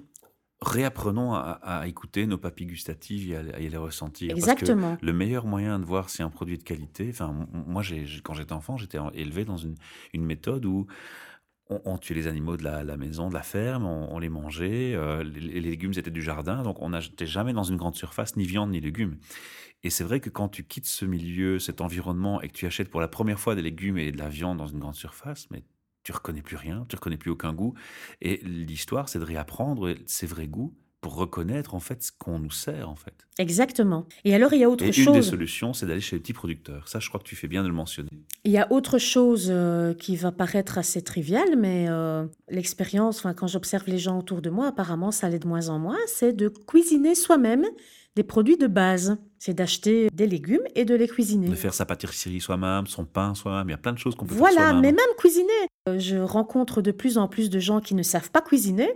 réapprenons 0.64 1.34
à, 1.34 1.58
à 1.62 1.86
écouter 1.86 2.26
nos 2.26 2.38
papilles 2.38 2.66
gustatives 2.66 3.30
et 3.30 3.36
à, 3.36 3.40
à 3.40 3.58
les 3.58 3.76
ressentir. 3.76 4.28
Parce 4.34 4.44
que 4.44 4.50
Exactement. 4.50 4.96
le 5.00 5.12
meilleur 5.12 5.46
moyen 5.46 5.78
de 5.78 5.84
voir 5.84 6.10
si 6.10 6.22
un 6.22 6.30
produit 6.30 6.54
est 6.54 6.58
de 6.58 6.62
qualité, 6.64 7.08
enfin, 7.10 7.46
moi, 7.52 7.82
quand 8.22 8.34
j'étais 8.34 8.52
enfant, 8.52 8.76
j'étais 8.76 8.98
élevé 9.14 9.44
dans 9.44 9.56
une, 9.56 9.74
une 10.12 10.24
méthode 10.24 10.64
où 10.66 10.86
on, 11.70 11.80
on 11.84 11.98
tuait 11.98 12.14
les 12.14 12.26
animaux 12.26 12.56
de 12.56 12.64
la, 12.64 12.84
la 12.84 12.96
maison, 12.96 13.28
de 13.28 13.34
la 13.34 13.42
ferme, 13.42 13.86
on, 13.86 14.14
on 14.14 14.18
les 14.18 14.28
mangeait, 14.28 14.94
euh, 14.94 15.22
les, 15.22 15.40
les 15.40 15.60
légumes 15.60 15.92
étaient 15.96 16.10
du 16.10 16.22
jardin, 16.22 16.62
donc 16.62 16.80
on 16.82 16.90
n'achetait 16.90 17.26
jamais 17.26 17.52
dans 17.52 17.64
une 17.64 17.76
grande 17.76 17.94
surface 17.94 18.36
ni 18.36 18.44
viande 18.44 18.70
ni 18.70 18.80
légumes. 18.80 19.16
Et 19.82 19.90
c'est 19.90 20.04
vrai 20.04 20.20
que 20.20 20.30
quand 20.30 20.48
tu 20.48 20.64
quittes 20.64 20.86
ce 20.86 21.04
milieu, 21.04 21.58
cet 21.58 21.82
environnement, 21.82 22.40
et 22.40 22.48
que 22.48 22.54
tu 22.54 22.66
achètes 22.66 22.88
pour 22.88 23.02
la 23.02 23.08
première 23.08 23.38
fois 23.38 23.54
des 23.54 23.62
légumes 23.62 23.98
et 23.98 24.12
de 24.12 24.18
la 24.18 24.28
viande 24.30 24.56
dans 24.58 24.66
une 24.66 24.78
grande 24.78 24.94
surface, 24.94 25.46
mais 25.50 25.62
tu 26.04 26.12
reconnais 26.12 26.42
plus 26.42 26.56
rien, 26.56 26.86
tu 26.88 26.96
reconnais 26.96 27.16
plus 27.16 27.30
aucun 27.30 27.52
goût. 27.52 27.74
Et 28.20 28.40
l'histoire, 28.44 29.08
c'est 29.08 29.18
de 29.18 29.24
réapprendre 29.24 29.94
ces 30.06 30.26
vrais 30.26 30.46
goûts 30.46 30.74
pour 31.00 31.16
reconnaître 31.16 31.74
en 31.74 31.80
fait 31.80 32.02
ce 32.02 32.12
qu'on 32.18 32.38
nous 32.38 32.50
sert 32.50 32.88
en 32.88 32.94
fait. 32.94 33.26
Exactement. 33.38 34.06
Et 34.24 34.34
alors, 34.34 34.54
il 34.54 34.60
y 34.60 34.64
a 34.64 34.70
autre 34.70 34.84
Et 34.84 34.86
une 34.86 34.92
des 34.92 35.02
chose. 35.02 35.28
solutions, 35.28 35.74
c'est 35.74 35.84
d'aller 35.84 36.00
chez 36.00 36.16
les 36.16 36.20
petits 36.20 36.32
producteurs. 36.32 36.88
Ça, 36.88 36.98
je 36.98 37.08
crois 37.08 37.20
que 37.20 37.26
tu 37.26 37.36
fais 37.36 37.48
bien 37.48 37.62
de 37.62 37.68
le 37.68 37.74
mentionner. 37.74 38.08
Il 38.44 38.52
y 38.52 38.56
a 38.56 38.72
autre 38.72 38.96
chose 38.96 39.48
euh, 39.50 39.92
qui 39.92 40.16
va 40.16 40.32
paraître 40.32 40.78
assez 40.78 41.02
trivial, 41.02 41.56
mais 41.58 41.86
euh, 41.90 42.26
l'expérience, 42.48 43.18
enfin, 43.18 43.34
quand 43.34 43.48
j'observe 43.48 43.84
les 43.86 43.98
gens 43.98 44.18
autour 44.18 44.40
de 44.40 44.48
moi, 44.48 44.68
apparemment, 44.68 45.10
ça 45.10 45.28
l'est 45.28 45.38
de 45.40 45.46
moins 45.48 45.68
en 45.68 45.78
moins, 45.78 45.98
c'est 46.06 46.32
de 46.32 46.48
cuisiner 46.48 47.14
soi-même 47.14 47.66
des 48.16 48.22
produits 48.22 48.56
de 48.56 48.66
base. 48.66 49.16
C'est 49.38 49.52
d'acheter 49.54 50.08
des 50.12 50.26
légumes 50.26 50.62
et 50.74 50.84
de 50.86 50.94
les 50.94 51.06
cuisiner. 51.06 51.48
De 51.48 51.54
faire 51.54 51.74
sa 51.74 51.84
pâtisserie 51.84 52.40
soi-même, 52.40 52.86
son 52.86 53.04
pain 53.04 53.34
soi-même, 53.34 53.68
il 53.68 53.72
y 53.72 53.74
a 53.74 53.78
plein 53.78 53.92
de 53.92 53.98
choses 53.98 54.14
qu'on 54.14 54.24
peut 54.24 54.34
faire 54.34 54.38
Voilà, 54.38 54.72
mais 54.72 54.90
même 54.92 55.04
cuisiner. 55.18 55.52
Euh, 55.88 55.98
Je 55.98 56.16
rencontre 56.16 56.80
de 56.80 56.90
plus 56.92 57.18
en 57.18 57.28
plus 57.28 57.50
de 57.50 57.58
gens 57.58 57.80
qui 57.80 57.94
ne 57.94 58.02
savent 58.02 58.30
pas 58.30 58.40
cuisiner, 58.40 58.88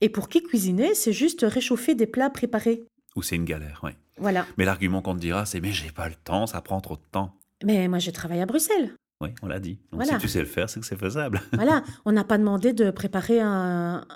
et 0.00 0.08
pour 0.08 0.28
qui 0.28 0.40
cuisiner, 0.42 0.94
c'est 0.94 1.12
juste 1.12 1.40
réchauffer 1.42 1.96
des 1.96 2.06
plats 2.06 2.30
préparés. 2.30 2.84
Ou 3.16 3.22
c'est 3.22 3.34
une 3.34 3.44
galère, 3.44 3.80
oui. 3.82 3.90
Voilà. 4.18 4.46
Mais 4.56 4.64
l'argument 4.64 5.02
qu'on 5.02 5.14
te 5.14 5.20
dira, 5.20 5.46
c'est 5.46 5.60
mais 5.60 5.72
j'ai 5.72 5.90
pas 5.90 6.08
le 6.08 6.14
temps, 6.14 6.46
ça 6.46 6.60
prend 6.60 6.80
trop 6.80 6.94
de 6.94 7.02
temps. 7.10 7.34
Mais 7.64 7.88
moi, 7.88 7.98
je 7.98 8.12
travaille 8.12 8.40
à 8.40 8.46
Bruxelles. 8.46 8.94
Oui, 9.20 9.30
on 9.42 9.48
l'a 9.48 9.58
dit. 9.58 9.80
Donc 9.90 10.02
Voilà. 10.02 10.12
si 10.12 10.18
tu 10.18 10.28
sais 10.28 10.38
le 10.38 10.46
faire, 10.46 10.70
c'est 10.70 10.78
que 10.78 10.86
c'est 10.86 10.98
faisable. 10.98 11.42
Voilà, 11.54 11.82
on 12.04 12.12
n'a 12.12 12.22
pas 12.22 12.38
demandé 12.38 12.72
de 12.72 12.92
préparer 12.92 13.40
un, 13.40 14.06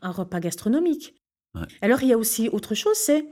un 0.00 0.10
repas 0.10 0.40
gastronomique. 0.40 1.14
Ouais. 1.54 1.66
Alors, 1.82 2.00
il 2.02 2.08
y 2.08 2.12
a 2.14 2.18
aussi 2.18 2.48
autre 2.48 2.74
chose, 2.74 2.96
c'est 2.96 3.26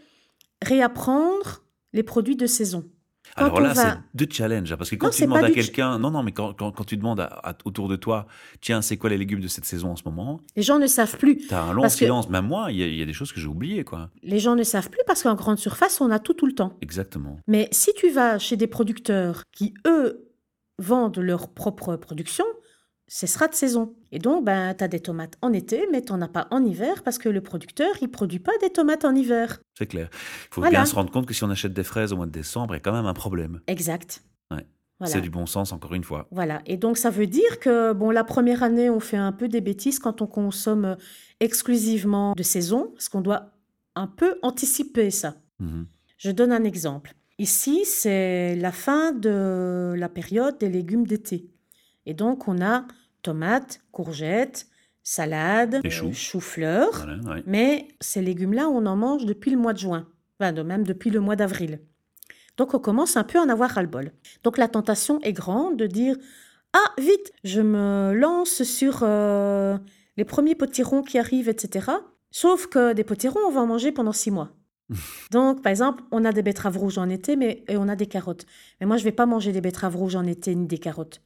réapprendre 0.65 1.63
les 1.93 2.03
produits 2.03 2.37
de 2.37 2.47
saison. 2.47 2.85
Quand 3.37 3.47
Alors 3.47 3.61
là, 3.61 3.73
va- 3.73 3.83
c'est 3.93 3.99
deux 4.17 4.27
challenges. 4.31 4.71
hein, 4.71 4.77
Parce 4.77 4.91
que 4.91 4.97
quand 4.97 5.07
Non, 5.07 5.13
tu 5.13 5.23
demandes 5.23 5.45
à 5.45 5.51
quelqu'un, 5.51 5.99
non, 5.99 6.11
non, 6.11 6.23
mais 6.23 6.33
quand, 6.33 6.53
quand, 6.53 6.71
quand 6.73 6.85
tu 6.85 6.97
demandes 6.99 7.21
à- 7.21 7.41
à- 7.43 7.57
autour 7.65 7.89
de 7.89 7.97
toi, 7.97 8.27
tiens, 8.61 8.83
c'est 8.83 8.99
quoi 8.99 9.09
les 9.09 9.17
légumes 9.17 9.41
de 9.41 9.49
cette 9.49 9.65
saison 9.65 9.93
en 9.93 9.97
ce 9.97 10.03
moment? 10.05 10.41
Les 10.57 10.63
gens 10.63 10.79
ne 10.79 10.87
savent 10.87 11.17
plus. 11.17 11.39
Tu 11.39 11.55
as 11.55 11.63
un 11.63 11.73
long 11.73 11.83
Parce 11.83 11.95
que- 11.95 12.05
silence. 12.05 12.29
Même 12.29 12.47
moi, 12.47 12.67
il 12.71 12.77
y, 12.81 12.97
y 12.99 13.03
a 13.03 13.07
des 13.07 13.13
choses 13.15 13.33
que 13.33 13.41
j'ai 13.41 13.47
oubliées, 13.47 13.83
quoi. 13.83 14.11
Les 14.23 14.39
gens 14.39 14.55
ne 14.57 14.63
savent 14.63 14.91
plus 14.91 15.01
parce 15.07 15.23
qu'en 15.23 15.35
grande 15.37 15.59
surface, 15.59 16.01
on 16.03 16.11
a 16.11 16.19
tout 16.19 16.35
tout 16.35 16.47
le 16.47 16.55
temps. 16.55 16.77
Exactement. 16.83 17.39
Mais 17.49 17.69
si 17.73 17.93
tu 17.95 18.11
vas 18.11 18.39
chez 18.39 18.57
des 18.59 18.67
producteurs 18.67 19.45
qui, 19.53 19.73
eux, 19.87 20.29
vendent 20.79 21.19
leur 21.19 21.49
propre 21.49 21.97
production, 21.97 22.45
ce 23.07 23.27
sera 23.27 23.49
de 23.49 23.55
saison. 23.55 23.95
Et 24.13 24.19
donc, 24.19 24.45
ben, 24.45 24.75
tu 24.75 24.83
as 24.85 24.89
des 24.89 25.01
tomates 25.01 25.37
en 25.43 25.53
été, 25.53 25.87
mais 25.93 26.03
tu 26.03 26.13
n'en 26.13 26.23
as 26.23 26.29
pas 26.29 26.49
en 26.51 26.65
hiver 26.65 27.03
parce 27.03 27.19
que 27.19 27.29
le 27.29 27.41
producteur, 27.41 27.89
il 28.01 28.09
produit 28.11 28.39
pas 28.39 28.53
des 28.61 28.71
tomates 28.71 29.05
en 29.05 29.15
hiver. 29.15 29.61
C'est 29.79 29.87
clair. 29.87 30.09
Il 30.13 30.55
faut 30.55 30.61
Voilà. 30.63 30.79
bien 30.79 30.87
se 30.87 30.95
rendre 30.95 31.11
compte 31.11 31.27
que 31.27 31.35
si 31.35 31.45
on 31.45 31.51
achète 31.51 31.73
des 31.75 31.85
fraises 31.85 32.13
au 32.13 32.17
mois 32.17 32.27
de 32.27 32.31
décembre, 32.33 32.75
il 32.75 32.77
y 32.77 32.81
a 32.81 32.81
quand 32.81 32.93
même 32.93 33.07
un 33.07 33.15
problème. 33.15 33.61
Exact. 33.67 34.23
Ouais. 34.51 34.67
Voilà. 34.99 35.13
C'est 35.13 35.21
du 35.21 35.31
bon 35.31 35.45
sens, 35.47 35.73
encore 35.73 35.93
une 35.95 36.05
fois. 36.05 36.27
Voilà. 36.31 36.63
Et 36.67 36.77
donc, 36.77 36.97
ça 36.97 37.11
veut 37.11 37.27
dire 37.27 37.59
que, 37.61 37.93
bon, 37.93 38.11
la 38.11 38.25
première 38.25 38.63
année, 38.63 38.89
on 38.91 39.01
fait 39.01 39.17
un 39.17 39.33
peu 39.33 39.49
des 39.49 39.61
bêtises 39.61 39.99
quand 39.99 40.23
on 40.23 40.27
consomme 40.27 40.97
exclusivement 41.41 42.33
de 42.37 42.43
saison, 42.43 42.91
parce 42.95 43.09
qu'on 43.09 43.21
doit 43.21 43.51
un 43.97 44.07
peu 44.07 44.39
anticiper 44.43 45.11
ça. 45.11 45.37
Mhm. 45.61 45.87
Je 46.17 46.31
donne 46.31 46.53
un 46.53 46.65
exemple. 46.65 47.15
Ici, 47.39 47.85
c'est 47.85 48.55
la 48.57 48.73
fin 48.73 49.13
de 49.13 49.95
la 49.97 50.09
période 50.09 50.57
des 50.59 50.69
légumes 50.69 51.07
d'été. 51.07 51.51
Et 52.07 52.15
donc, 52.15 52.49
on 52.49 52.61
a 52.63 52.85
tomates, 53.23 53.81
courgettes, 53.93 54.67
salades, 55.03 55.81
choux. 55.91 56.13
choux-fleurs. 56.13 56.91
Voilà, 56.93 57.17
ouais. 57.37 57.43
Mais 57.47 57.89
ces 58.01 58.23
légumes-là, 58.23 58.69
on 58.69 58.87
en 58.87 58.97
mange 58.97 59.27
depuis 59.27 59.51
le 59.51 59.57
mois 59.59 59.73
de 59.73 59.79
juin, 59.79 60.07
enfin, 60.41 60.53
de- 60.53 60.63
même 60.63 60.85
depuis 60.85 61.11
le 61.11 61.21
mois 61.21 61.37
d'avril. 61.37 61.81
Donc, 62.57 62.75
on 62.75 62.79
commence 62.79 63.17
un 63.17 63.25
peu 63.25 63.39
à 63.39 63.43
en 63.43 63.49
avoir 63.49 63.71
ras-le-bol. 63.71 64.13
Donc, 64.45 64.59
la 64.59 64.69
tentation 64.69 65.21
est 65.23 65.33
grande 65.33 65.77
de 65.77 65.87
dire 65.87 66.17
Ah, 66.73 66.93
vite 66.99 67.33
Je 67.45 67.61
me 67.61 68.13
lance 68.15 68.63
sur 68.63 69.01
euh, 69.03 69.77
les 70.17 70.25
premiers 70.25 70.55
potirons 70.55 71.03
qui 71.03 71.19
arrivent, 71.19 71.49
etc. 71.49 71.91
Sauf 72.31 72.67
que 72.67 72.93
des 72.93 73.05
potirons, 73.05 73.41
on 73.47 73.51
va 73.51 73.61
en 73.61 73.67
manger 73.67 73.93
pendant 73.93 74.13
six 74.13 74.31
mois. 74.31 74.51
Donc, 75.33 75.63
par 75.63 75.71
exemple, 75.71 76.03
on 76.13 76.25
a 76.25 76.33
des 76.33 76.43
betteraves 76.43 76.77
rouges 76.79 76.99
en 76.99 77.09
été, 77.09 77.37
mais 77.37 77.65
et 77.69 77.77
on 77.77 77.89
a 77.89 77.97
des 77.97 78.07
carottes. 78.07 78.47
Mais 78.81 78.87
moi, 78.87 78.97
je 78.99 79.05
vais 79.05 79.13
pas 79.13 79.27
manger 79.27 79.51
des 79.53 79.61
betteraves 79.61 79.97
rouges 79.97 80.17
en 80.17 80.25
été 80.27 80.55
ni 80.55 80.67
des 80.67 80.79
carottes, 80.79 81.23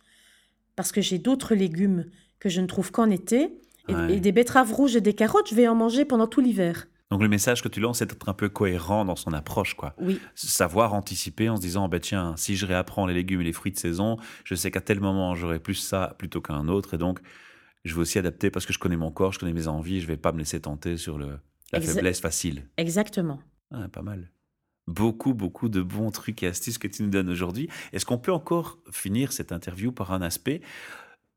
parce 0.78 0.92
que 0.92 1.00
j'ai 1.02 1.18
d'autres 1.18 1.54
légumes 1.56 2.06
que 2.38 2.48
je 2.48 2.60
ne 2.60 2.66
trouve 2.66 2.92
qu'en 2.92 3.10
été. 3.10 3.50
Et, 3.88 3.94
Ouais. 3.94 4.14
et 4.16 4.20
des 4.20 4.32
betteraves 4.32 4.72
rouges 4.72 4.94
et 4.96 5.00
des 5.00 5.14
carottes, 5.14 5.48
je 5.50 5.54
vais 5.54 5.66
en 5.66 5.74
manger 5.74 6.04
pendant 6.04 6.26
tout 6.26 6.40
l'hiver. 6.42 6.86
Donc 7.10 7.22
le 7.22 7.28
message 7.28 7.62
que 7.62 7.68
tu 7.68 7.80
lances, 7.80 7.98
c'est 7.98 8.06
d'être 8.06 8.28
un 8.28 8.34
peu 8.34 8.48
cohérent 8.50 9.04
dans 9.06 9.16
son 9.16 9.32
approche, 9.32 9.72
quoi. 9.74 9.94
Oui, 9.98 10.20
Savoir 10.34 10.92
anticiper 10.94 11.48
en 11.48 11.56
se 11.56 11.62
disant, 11.62 11.88
bah 11.88 11.98
tiens, 11.98 12.34
si 12.36 12.54
je 12.54 12.66
réapprends 12.66 13.06
les 13.06 13.14
légumes 13.14 13.40
et 13.40 13.44
les 13.44 13.52
fruits 13.54 13.72
de 13.72 13.78
saison, 13.78 14.18
je 14.44 14.54
sais 14.54 14.70
qu'à 14.70 14.82
tel 14.82 15.00
moment 15.00 15.34
j'aurai 15.34 15.58
plus 15.58 15.74
ça 15.74 16.14
plutôt 16.18 16.42
qu'un 16.42 16.68
autre, 16.68 16.92
et 16.94 16.98
donc 16.98 17.18
je 17.86 17.94
vais 17.94 18.02
aussi 18.02 18.18
adapter 18.18 18.50
parce 18.50 18.66
que 18.66 18.74
je 18.74 18.78
connais 18.78 18.98
mon 18.98 19.10
corps, 19.10 19.32
je 19.32 19.38
connais 19.38 19.54
mes 19.54 19.68
envies, 19.68 20.00
je 20.02 20.06
vais 20.06 20.18
pas 20.18 20.32
me 20.32 20.38
laisser 20.38 20.60
tenter 20.60 20.98
sur 20.98 21.16
le, 21.18 21.38
la 21.72 21.80
Exa- 21.80 21.94
faiblesse 21.94 22.20
facile. 22.20 22.68
exactement. 22.76 23.40
Ah, 23.72 23.88
pas 23.88 24.02
mal. 24.02 24.30
Beaucoup, 24.88 25.34
beaucoup 25.34 25.68
de 25.68 25.82
bons 25.82 26.10
trucs 26.10 26.42
et 26.42 26.46
astuces 26.46 26.78
que 26.78 26.88
tu 26.88 27.02
nous 27.02 27.10
donnes 27.10 27.28
aujourd'hui. 27.28 27.68
Est-ce 27.92 28.06
qu'on 28.06 28.16
peut 28.16 28.32
encore 28.32 28.78
finir 28.90 29.32
cette 29.32 29.52
interview 29.52 29.92
par 29.92 30.12
un 30.12 30.22
aspect 30.22 30.62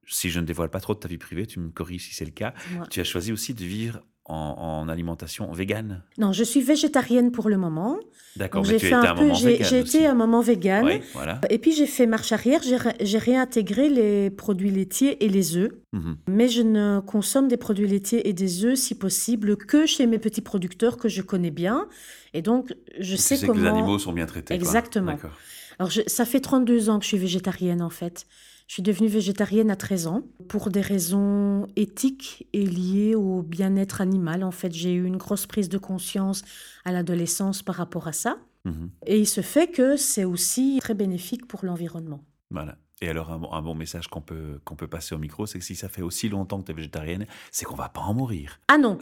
Si 0.08 0.30
je 0.30 0.40
ne 0.40 0.46
dévoile 0.46 0.70
pas 0.70 0.80
trop 0.80 0.94
de 0.94 1.00
ta 1.00 1.10
vie 1.10 1.18
privée, 1.18 1.46
tu 1.46 1.60
me 1.60 1.70
corriges 1.70 2.08
si 2.08 2.16
c'est 2.16 2.24
le 2.24 2.32
cas. 2.32 2.54
Tu 2.90 3.02
as 3.02 3.04
choisi 3.04 3.34
aussi 3.34 3.54
de 3.54 3.66
vivre 3.66 4.00
en, 4.32 4.82
en 4.84 4.90
alimentation 4.90 5.52
végane. 5.52 6.04
Non, 6.18 6.32
je 6.32 6.44
suis 6.44 6.62
végétarienne 6.62 7.32
pour 7.32 7.50
le 7.50 7.58
moment. 7.58 7.98
D'accord, 8.38 8.64
mais 8.64 8.70
j'ai 8.70 8.80
fait 8.80 8.94
un 8.94 9.14
peu, 9.14 9.22
moment 9.24 9.34
j'ai 9.34 9.80
été 9.80 10.06
un 10.06 10.14
moment 10.14 10.42
vegan. 10.42 10.86
Oui, 10.86 11.02
voilà. 11.14 11.42
Et 11.50 11.58
puis 11.58 11.74
j'ai 11.74 11.86
fait 11.86 12.08
marche 12.08 12.32
arrière, 12.32 12.62
j'ai 12.64 12.78
ré- 12.78 12.96
j'ai 13.02 13.18
réintégré 13.18 13.90
les 13.90 14.30
produits 14.30 14.72
laitiers 14.72 15.24
et 15.24 15.28
les 15.30 15.58
œufs. 15.58 15.72
Mhm. 15.92 16.16
Mais 16.28 16.48
je 16.48 16.62
ne 16.62 17.00
consomme 17.02 17.48
des 17.50 17.58
produits 17.58 17.88
laitiers 17.88 18.28
et 18.30 18.34
des 18.34 18.64
œufs, 18.64 18.78
si 18.78 18.96
possible, 18.96 19.58
que 19.58 19.86
chez 19.86 20.08
mes 20.08 20.20
petits 20.20 20.42
producteurs 20.42 20.98
que 20.98 21.10
je 21.10 21.22
connais 21.22 21.52
bien. 21.52 21.88
Et 22.34 22.42
donc, 22.42 22.74
je 23.00 23.16
sais 23.18 23.36
sais 23.36 23.46
comment... 23.48 23.60
que 23.60 23.64
les 23.66 23.70
animaux 23.70 24.00
sont 24.00 24.14
bien 24.14 24.26
traités. 24.26 24.54
quoi. 24.58 24.66
Exactement. 24.66 25.12
D'accord. 25.14 25.32
Alors, 25.80 25.90
je- 25.92 26.02
ça 26.08 26.24
fait 26.26 26.40
32 26.40 26.90
ans 26.90 27.00
que 27.00 27.04
je 27.04 27.10
suis 27.10 27.18
végétarienne, 27.18 27.82
en 27.82 27.90
fait. 27.90 28.26
Je 28.72 28.76
suis 28.76 28.84
devenue 28.84 29.10
végétarienne 29.10 29.70
à 29.70 29.76
13 29.76 30.08
ans 30.08 30.22
pour 30.48 30.70
des 30.70 30.80
raisons 30.80 31.68
éthiques 31.76 32.48
et 32.54 32.66
liées 32.66 33.16
au 33.16 33.42
bien-être 33.42 34.00
animal. 34.00 34.46
En 34.46 34.52
fait, 34.52 34.72
j'ai 34.72 34.94
eu 34.94 35.04
une 35.04 35.18
grosse 35.18 35.46
prise 35.46 35.68
de 35.68 35.78
conscience 35.78 36.42
à 36.86 36.94
l'adolescence 36.94 37.64
par 37.64 37.76
rapport 37.76 38.08
à 38.08 38.14
ça. 38.14 38.38
Mhm. 38.64 38.90
Et 39.08 39.20
il 39.20 39.28
se 39.28 39.42
fait 39.42 39.68
que 39.68 39.98
c'est 39.98 40.24
aussi 40.24 40.80
très 40.82 40.94
bénéfique 40.94 41.50
pour 41.50 41.66
l'environnement. 41.66 42.24
Voilà. 42.50 42.78
Et 43.02 43.10
alors, 43.10 43.30
un, 43.34 43.40
bon- 43.40 43.52
un 43.52 43.62
bon 43.62 43.76
message 43.76 44.08
qu'on 44.08 44.22
peut, 44.22 44.62
qu'on 44.64 44.78
peut 44.78 44.88
passer 44.88 45.14
au 45.14 45.18
micro, 45.18 45.46
c'est 45.46 45.60
que 45.60 45.66
si 45.66 45.76
ça 45.76 45.90
fait 45.90 46.02
aussi 46.02 46.30
longtemps 46.30 46.62
que 46.62 46.68
tu 46.68 46.72
es 46.72 46.76
végétarienne, 46.76 47.26
c'est 47.52 47.66
qu'on 47.66 47.76
va 47.76 47.90
pas 47.90 48.00
en 48.00 48.14
mourir. 48.14 48.62
Ah 48.70 48.78
non, 48.78 48.98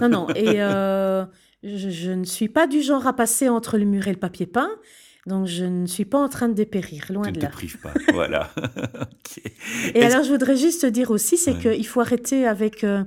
non, 0.00 0.08
non. 0.08 0.28
Et 0.30 0.60
euh, 0.60 1.24
je, 1.62 1.90
je 1.90 2.10
ne 2.10 2.24
suis 2.24 2.48
pas 2.48 2.66
du 2.66 2.82
genre 2.82 3.06
à 3.06 3.12
passer 3.12 3.48
entre 3.48 3.78
le 3.78 3.84
mur 3.84 4.08
et 4.08 4.12
le 4.12 4.18
papier 4.18 4.46
peint. 4.46 4.70
Donc, 5.26 5.46
je 5.46 5.64
ne 5.64 5.86
suis 5.86 6.04
pas 6.04 6.18
en 6.18 6.28
train 6.28 6.48
de 6.48 6.54
dépérir, 6.54 7.06
loin 7.10 7.24
tu 7.24 7.30
ne 7.30 7.34
de 7.34 7.40
te 7.40 7.44
là. 7.46 7.50
prives 7.50 7.78
pas. 7.78 7.92
voilà. 8.12 8.50
Et 9.94 10.02
alors, 10.04 10.22
je 10.24 10.30
voudrais 10.30 10.56
juste 10.56 10.82
te 10.82 10.86
dire 10.86 11.10
aussi, 11.10 11.36
c'est 11.36 11.54
Ouais. 11.64 11.76
qu'il 11.76 11.86
faut 11.86 12.00
arrêter 12.00 12.46
avec 12.46 12.84
euh, 12.84 13.02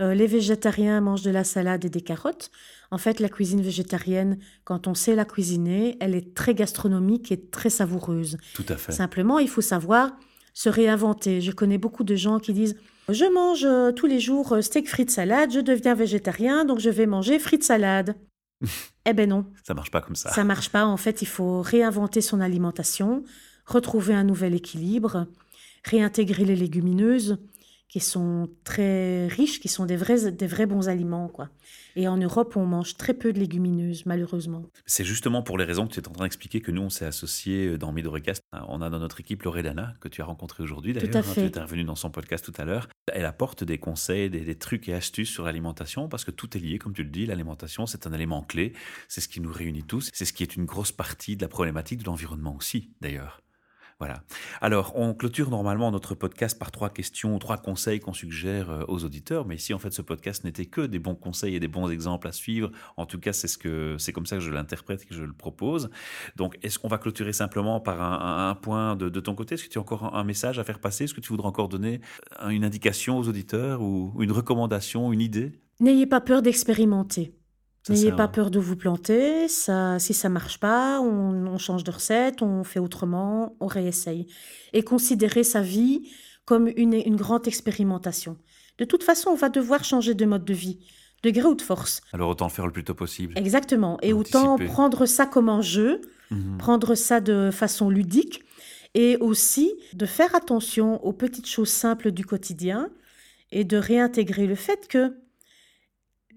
euh, 0.00 0.14
les 0.14 0.26
végétariens 0.26 1.00
mangent 1.00 1.22
de 1.22 1.30
la 1.30 1.44
salade 1.44 1.84
et 1.84 1.88
des 1.90 2.00
carottes. 2.02 2.50
En 2.90 2.98
fait, 2.98 3.20
la 3.20 3.28
cuisine 3.30 3.62
végétarienne, 3.62 4.38
quand 4.64 4.86
on 4.86 4.94
sait 4.94 5.14
la 5.14 5.24
cuisiner, 5.24 5.96
elle 6.00 6.14
est 6.14 6.34
très 6.34 6.54
gastronomique 6.54 7.32
et 7.32 7.40
très 7.40 7.70
savoureuse. 7.70 8.36
Tout 8.54 8.64
à 8.68 8.76
fait. 8.76 8.92
Simplement, 8.92 9.38
il 9.38 9.48
faut 9.48 9.62
savoir 9.62 10.12
se 10.52 10.68
réinventer. 10.68 11.40
Je 11.40 11.52
connais 11.52 11.78
beaucoup 11.78 12.04
de 12.04 12.14
gens 12.16 12.38
qui 12.38 12.52
disent 12.52 12.76
Je 13.08 13.24
mange 13.32 13.64
euh, 13.64 13.92
tous 13.92 14.06
les 14.06 14.20
jours 14.20 14.58
steak 14.60 14.88
frites 14.90 15.10
salade, 15.10 15.50
je 15.52 15.60
deviens 15.60 15.94
végétarien, 15.94 16.66
donc 16.66 16.78
je 16.80 16.90
vais 16.90 17.06
manger 17.06 17.38
frites 17.38 17.64
salade. 17.64 18.14
eh 19.06 19.12
ben 19.12 19.28
non, 19.28 19.46
Ça 19.64 19.74
marche 19.74 19.90
pas 19.90 20.00
comme 20.00 20.16
ça. 20.16 20.30
ça 20.30 20.44
marche 20.44 20.70
pas. 20.70 20.84
En 20.86 20.96
fait, 20.96 21.22
il 21.22 21.28
faut 21.28 21.60
réinventer 21.62 22.20
son 22.20 22.40
alimentation, 22.40 23.24
retrouver 23.66 24.14
un 24.14 24.24
nouvel 24.24 24.54
équilibre, 24.54 25.26
réintégrer 25.84 26.44
les 26.44 26.56
légumineuses 26.56 27.38
qui 27.92 28.00
sont 28.00 28.48
très 28.64 29.26
riches, 29.26 29.60
qui 29.60 29.68
sont 29.68 29.84
des 29.84 29.98
vrais, 29.98 30.32
des 30.32 30.46
vrais 30.46 30.64
bons 30.64 30.88
aliments, 30.88 31.28
quoi. 31.28 31.50
Et 31.94 32.08
en 32.08 32.16
Europe, 32.16 32.56
on 32.56 32.64
mange 32.64 32.96
très 32.96 33.12
peu 33.12 33.34
de 33.34 33.38
légumineuses, 33.38 34.06
malheureusement. 34.06 34.64
C'est 34.86 35.04
justement 35.04 35.42
pour 35.42 35.58
les 35.58 35.66
raisons 35.66 35.86
que 35.86 35.92
tu 35.92 36.00
es 36.00 36.08
en 36.08 36.12
train 36.12 36.24
d'expliquer 36.24 36.62
que 36.62 36.70
nous, 36.70 36.80
on 36.80 36.88
s'est 36.88 37.04
associés 37.04 37.76
dans 37.76 37.92
Midorecast. 37.92 38.42
On 38.66 38.80
a 38.80 38.88
dans 38.88 38.98
notre 38.98 39.20
équipe 39.20 39.42
Loredana, 39.42 39.92
que 40.00 40.08
tu 40.08 40.22
as 40.22 40.24
rencontrée 40.24 40.62
aujourd'hui 40.62 40.94
d'ailleurs. 40.94 41.16
à 41.16 41.18
hein, 41.18 41.22
fait. 41.22 41.34
Tu 41.34 41.40
es 41.40 41.46
intervenu 41.48 41.84
dans 41.84 41.94
son 41.94 42.08
podcast 42.08 42.42
tout 42.42 42.58
à 42.58 42.64
l'heure. 42.64 42.88
Elle 43.12 43.26
apporte 43.26 43.62
des 43.62 43.76
conseils, 43.76 44.30
des, 44.30 44.40
des 44.40 44.56
trucs 44.56 44.88
et 44.88 44.94
astuces 44.94 45.28
sur 45.28 45.44
l'alimentation 45.44 46.08
parce 46.08 46.24
que 46.24 46.30
tout 46.30 46.56
est 46.56 46.60
lié, 46.60 46.78
comme 46.78 46.94
tu 46.94 47.02
le 47.02 47.10
dis. 47.10 47.26
L'alimentation, 47.26 47.84
c'est 47.84 48.06
un 48.06 48.14
élément 48.14 48.40
clé. 48.40 48.72
C'est 49.08 49.20
ce 49.20 49.28
qui 49.28 49.42
nous 49.42 49.52
réunit 49.52 49.84
tous. 49.84 50.08
C'est 50.14 50.24
ce 50.24 50.32
qui 50.32 50.42
est 50.42 50.56
une 50.56 50.64
grosse 50.64 50.92
partie 50.92 51.36
de 51.36 51.42
la 51.42 51.48
problématique 51.48 51.98
de 51.98 52.04
l'environnement 52.04 52.56
aussi, 52.56 52.94
d'ailleurs. 53.02 53.42
Voilà. 53.98 54.22
Alors, 54.60 54.92
on 54.96 55.14
clôture 55.14 55.50
normalement 55.50 55.90
notre 55.90 56.14
podcast 56.14 56.58
par 56.58 56.70
trois 56.70 56.90
questions, 56.90 57.38
trois 57.38 57.56
conseils 57.56 58.00
qu'on 58.00 58.12
suggère 58.12 58.70
euh, 58.70 58.84
aux 58.88 59.04
auditeurs. 59.04 59.46
Mais 59.46 59.56
ici, 59.56 59.74
en 59.74 59.78
fait, 59.78 59.92
ce 59.92 60.02
podcast 60.02 60.44
n'était 60.44 60.66
que 60.66 60.80
des 60.80 60.98
bons 60.98 61.14
conseils 61.14 61.54
et 61.54 61.60
des 61.60 61.68
bons 61.68 61.88
exemples 61.88 62.28
à 62.28 62.32
suivre. 62.32 62.70
En 62.96 63.06
tout 63.06 63.18
cas, 63.18 63.32
c'est 63.32 63.48
ce 63.48 64.10
comme 64.10 64.26
ça 64.26 64.36
que 64.36 64.42
je 64.42 64.50
l'interprète 64.50 65.02
et 65.02 65.06
que 65.06 65.14
je 65.14 65.24
le 65.24 65.32
propose. 65.32 65.90
Donc, 66.36 66.58
est-ce 66.62 66.78
qu'on 66.78 66.88
va 66.88 66.98
clôturer 66.98 67.32
simplement 67.32 67.80
par 67.80 68.02
un, 68.02 68.54
point 68.54 68.96
de, 68.96 69.08
ton 69.20 69.34
côté? 69.34 69.54
Est-ce 69.54 69.64
que 69.64 69.68
tu 69.70 69.78
as 69.78 69.80
encore 69.80 70.14
un, 70.14 70.24
message 70.24 70.58
à 70.58 70.64
faire 70.64 70.80
passer? 70.80 71.04
Est-ce 71.04 71.14
que 71.14 71.20
tu 71.20 71.28
voudrais 71.28 71.48
encore 71.48 71.68
donner 71.68 72.00
une 72.48 72.64
indication 72.64 73.18
aux 73.18 73.28
auditeurs 73.28 73.82
ou 73.82 74.14
une 74.20 74.32
recommandation, 74.32 75.12
une 75.12 75.20
idée? 75.20 75.52
N'ayez 75.80 76.06
pas 76.06 76.20
peur 76.20 76.42
d'expérimenter. 76.42 77.34
N'ayez 77.88 78.12
pas 78.12 78.28
peur 78.28 78.50
de 78.50 78.58
vous 78.60 78.76
planter. 78.76 79.48
Ça, 79.48 79.98
si 79.98 80.14
ça 80.14 80.28
marche 80.28 80.58
pas, 80.60 81.00
on, 81.00 81.46
on 81.46 81.58
change 81.58 81.82
de 81.84 81.90
recette, 81.90 82.40
on 82.42 82.62
fait 82.64 82.78
autrement, 82.78 83.56
on 83.60 83.66
réessaye. 83.66 84.26
Et 84.72 84.82
considérez 84.84 85.42
sa 85.44 85.62
vie 85.62 86.08
comme 86.44 86.68
une, 86.76 86.94
une 86.94 87.16
grande 87.16 87.46
expérimentation. 87.48 88.36
De 88.78 88.84
toute 88.84 89.02
façon, 89.02 89.30
on 89.30 89.34
va 89.36 89.48
devoir 89.48 89.84
changer 89.84 90.14
de 90.14 90.24
mode 90.24 90.44
de 90.44 90.54
vie, 90.54 90.78
de 91.24 91.30
gré 91.30 91.44
ou 91.48 91.54
de 91.54 91.62
force. 91.62 92.00
Alors, 92.12 92.30
autant 92.30 92.46
le 92.46 92.50
faire 92.52 92.66
le 92.66 92.72
plus 92.72 92.84
tôt 92.84 92.94
possible. 92.94 93.34
Exactement. 93.36 93.98
Et 94.02 94.12
autant 94.12 94.56
prendre 94.58 95.06
ça 95.06 95.26
comme 95.26 95.48
un 95.48 95.60
jeu, 95.62 96.00
Mhm. 96.30 96.56
prendre 96.58 96.94
ça 96.94 97.20
de 97.20 97.50
façon 97.52 97.90
ludique 97.90 98.42
et 98.94 99.16
aussi 99.18 99.74
de 99.92 100.06
faire 100.06 100.34
attention 100.34 101.04
aux 101.04 101.12
petites 101.12 101.46
choses 101.46 101.68
simples 101.68 102.10
du 102.10 102.24
quotidien 102.24 102.88
et 103.50 103.64
de 103.64 103.76
réintégrer 103.76 104.46
le 104.46 104.54
fait 104.54 104.88
que 104.88 105.14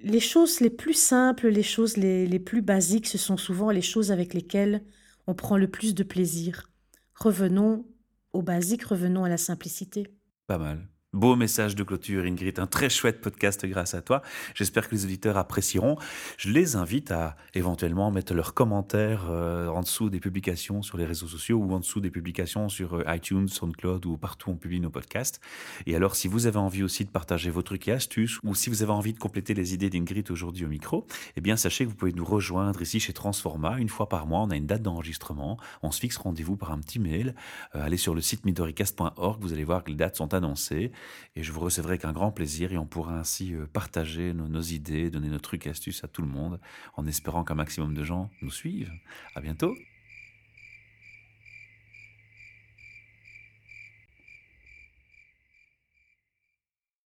les 0.06 0.20
choses 0.20 0.60
les 0.60 0.70
plus 0.70 0.94
simples, 0.94 1.48
les 1.48 1.64
choses 1.64 1.98
les, 1.98 2.40
plus 2.40 2.62
basiques, 2.62 3.08
ce 3.08 3.18
sont 3.18 3.38
souvent 3.38 3.72
les 3.72 3.82
choses 3.82 4.12
avec 4.12 4.36
lesquelles 4.36 4.84
on 5.26 5.34
prend 5.34 5.58
le 5.58 5.68
plus 5.68 5.96
de 5.96 6.04
plaisir. 6.04 6.70
Revenons 7.16 7.88
au 8.32 8.44
basique, 8.44 8.84
revenons 8.84 9.24
à 9.24 9.30
la 9.30 9.38
simplicité. 9.38 10.08
Pas 10.46 10.60
mal. 10.60 10.88
Beau 11.16 11.38
message 11.38 11.76
de 11.76 11.84
clôture, 11.84 12.26
Ingrid. 12.26 12.60
Un 12.60 12.68
très 12.68 12.90
chouette 12.90 13.22
podcast 13.22 13.66
grâce 13.66 13.94
à 13.94 14.02
toi. 14.02 14.22
J'espère 14.54 14.90
que 14.90 14.94
les 14.94 15.06
auditeurs 15.06 15.38
apprécieront. 15.38 15.96
Je 16.38 16.50
les 16.50 16.76
invite 16.76 17.10
à 17.10 17.38
éventuellement 17.54 18.12
mettre 18.12 18.34
leurs 18.34 18.54
commentaires 18.54 19.28
euh, 19.30 19.70
en 19.70 19.80
dessous 19.80 20.10
des 20.10 20.20
publications 20.20 20.82
sur 20.82 20.98
les 20.98 21.06
réseaux 21.06 21.28
sociaux 21.28 21.58
ou 21.58 21.72
en 21.72 21.80
dessous 21.80 22.02
des 22.02 22.12
publications 22.12 22.68
sur 22.68 22.96
euh, 22.96 23.16
iTunes, 23.16 23.48
SoundCloud 23.48 24.06
ou 24.06 24.18
partout 24.18 24.50
où 24.50 24.54
on 24.56 24.58
publie 24.58 24.82
nos 24.82 24.90
podcasts. 24.90 25.40
Et 25.86 25.96
alors, 25.96 26.18
si 26.18 26.28
vous 26.28 26.48
avez 26.48 26.58
envie 26.58 26.84
aussi 26.84 27.06
de 27.06 27.10
partager 27.10 27.50
vos 27.50 27.62
trucs 27.62 27.88
et 27.88 27.94
astuces 27.94 28.42
ou 28.44 28.54
si 28.54 28.70
vous 28.70 28.84
avez 28.84 28.92
envie 28.92 29.14
de 29.14 29.18
compléter 29.18 29.54
les 29.54 29.74
idées 29.74 29.90
d'Ingrid 29.90 30.30
aujourd'hui 30.32 30.66
au 30.66 30.70
micro, 30.70 31.08
eh 31.38 31.40
bien, 31.40 31.56
sachez 31.56 31.86
que 31.86 31.92
vous 31.92 31.96
pouvez 31.96 32.12
nous 32.12 32.26
rejoindre 32.26 32.82
ici 32.82 33.00
chez 33.00 33.14
Transforma. 33.14 33.78
Une 33.78 33.88
fois 33.88 34.10
par 34.10 34.28
mois, 34.28 34.42
on 34.42 34.50
a 34.50 34.58
une 34.58 34.68
date 34.68 34.82
d'enregistrement. 34.82 35.58
On 35.82 35.92
se 35.92 36.02
fixe 36.02 36.18
rendez-vous 36.18 36.58
par 36.58 36.74
un 36.74 36.80
petit 36.80 37.00
mail. 37.00 37.36
Euh, 37.74 37.86
allez 37.86 37.96
sur 37.96 38.14
le 38.14 38.20
site 38.20 38.44
midoricast.org. 38.44 39.42
Vous 39.42 39.54
allez 39.54 39.64
voir 39.64 39.86
que 39.86 39.92
les 39.92 39.96
dates 39.96 40.18
sont 40.18 40.34
annoncées. 40.34 40.92
Et 41.36 41.44
je 41.44 41.52
vous 41.52 41.60
recevrai 41.60 41.94
avec 41.94 42.06
un 42.06 42.14
grand 42.14 42.32
plaisir 42.32 42.72
et 42.72 42.78
on 42.78 42.86
pourra 42.86 43.18
ainsi 43.18 43.54
euh, 43.54 43.66
partager 43.72 44.34
nos, 44.34 44.62
idées, 44.62 45.10
donner 45.10 45.30
nos 45.30 45.40
trucs 45.40 45.68
astuces 45.68 46.04
à 46.04 46.08
tout 46.08 46.22
le 46.22 46.28
monde 46.28 46.60
en 46.96 47.06
espérant 47.06 47.44
qu'un 47.44 47.56
maximum 47.56 47.94
de 47.94 48.04
gens 48.04 48.30
nous 48.42 48.52
suivent. 48.52 48.92
À 49.36 49.42
bientôt! 49.42 49.76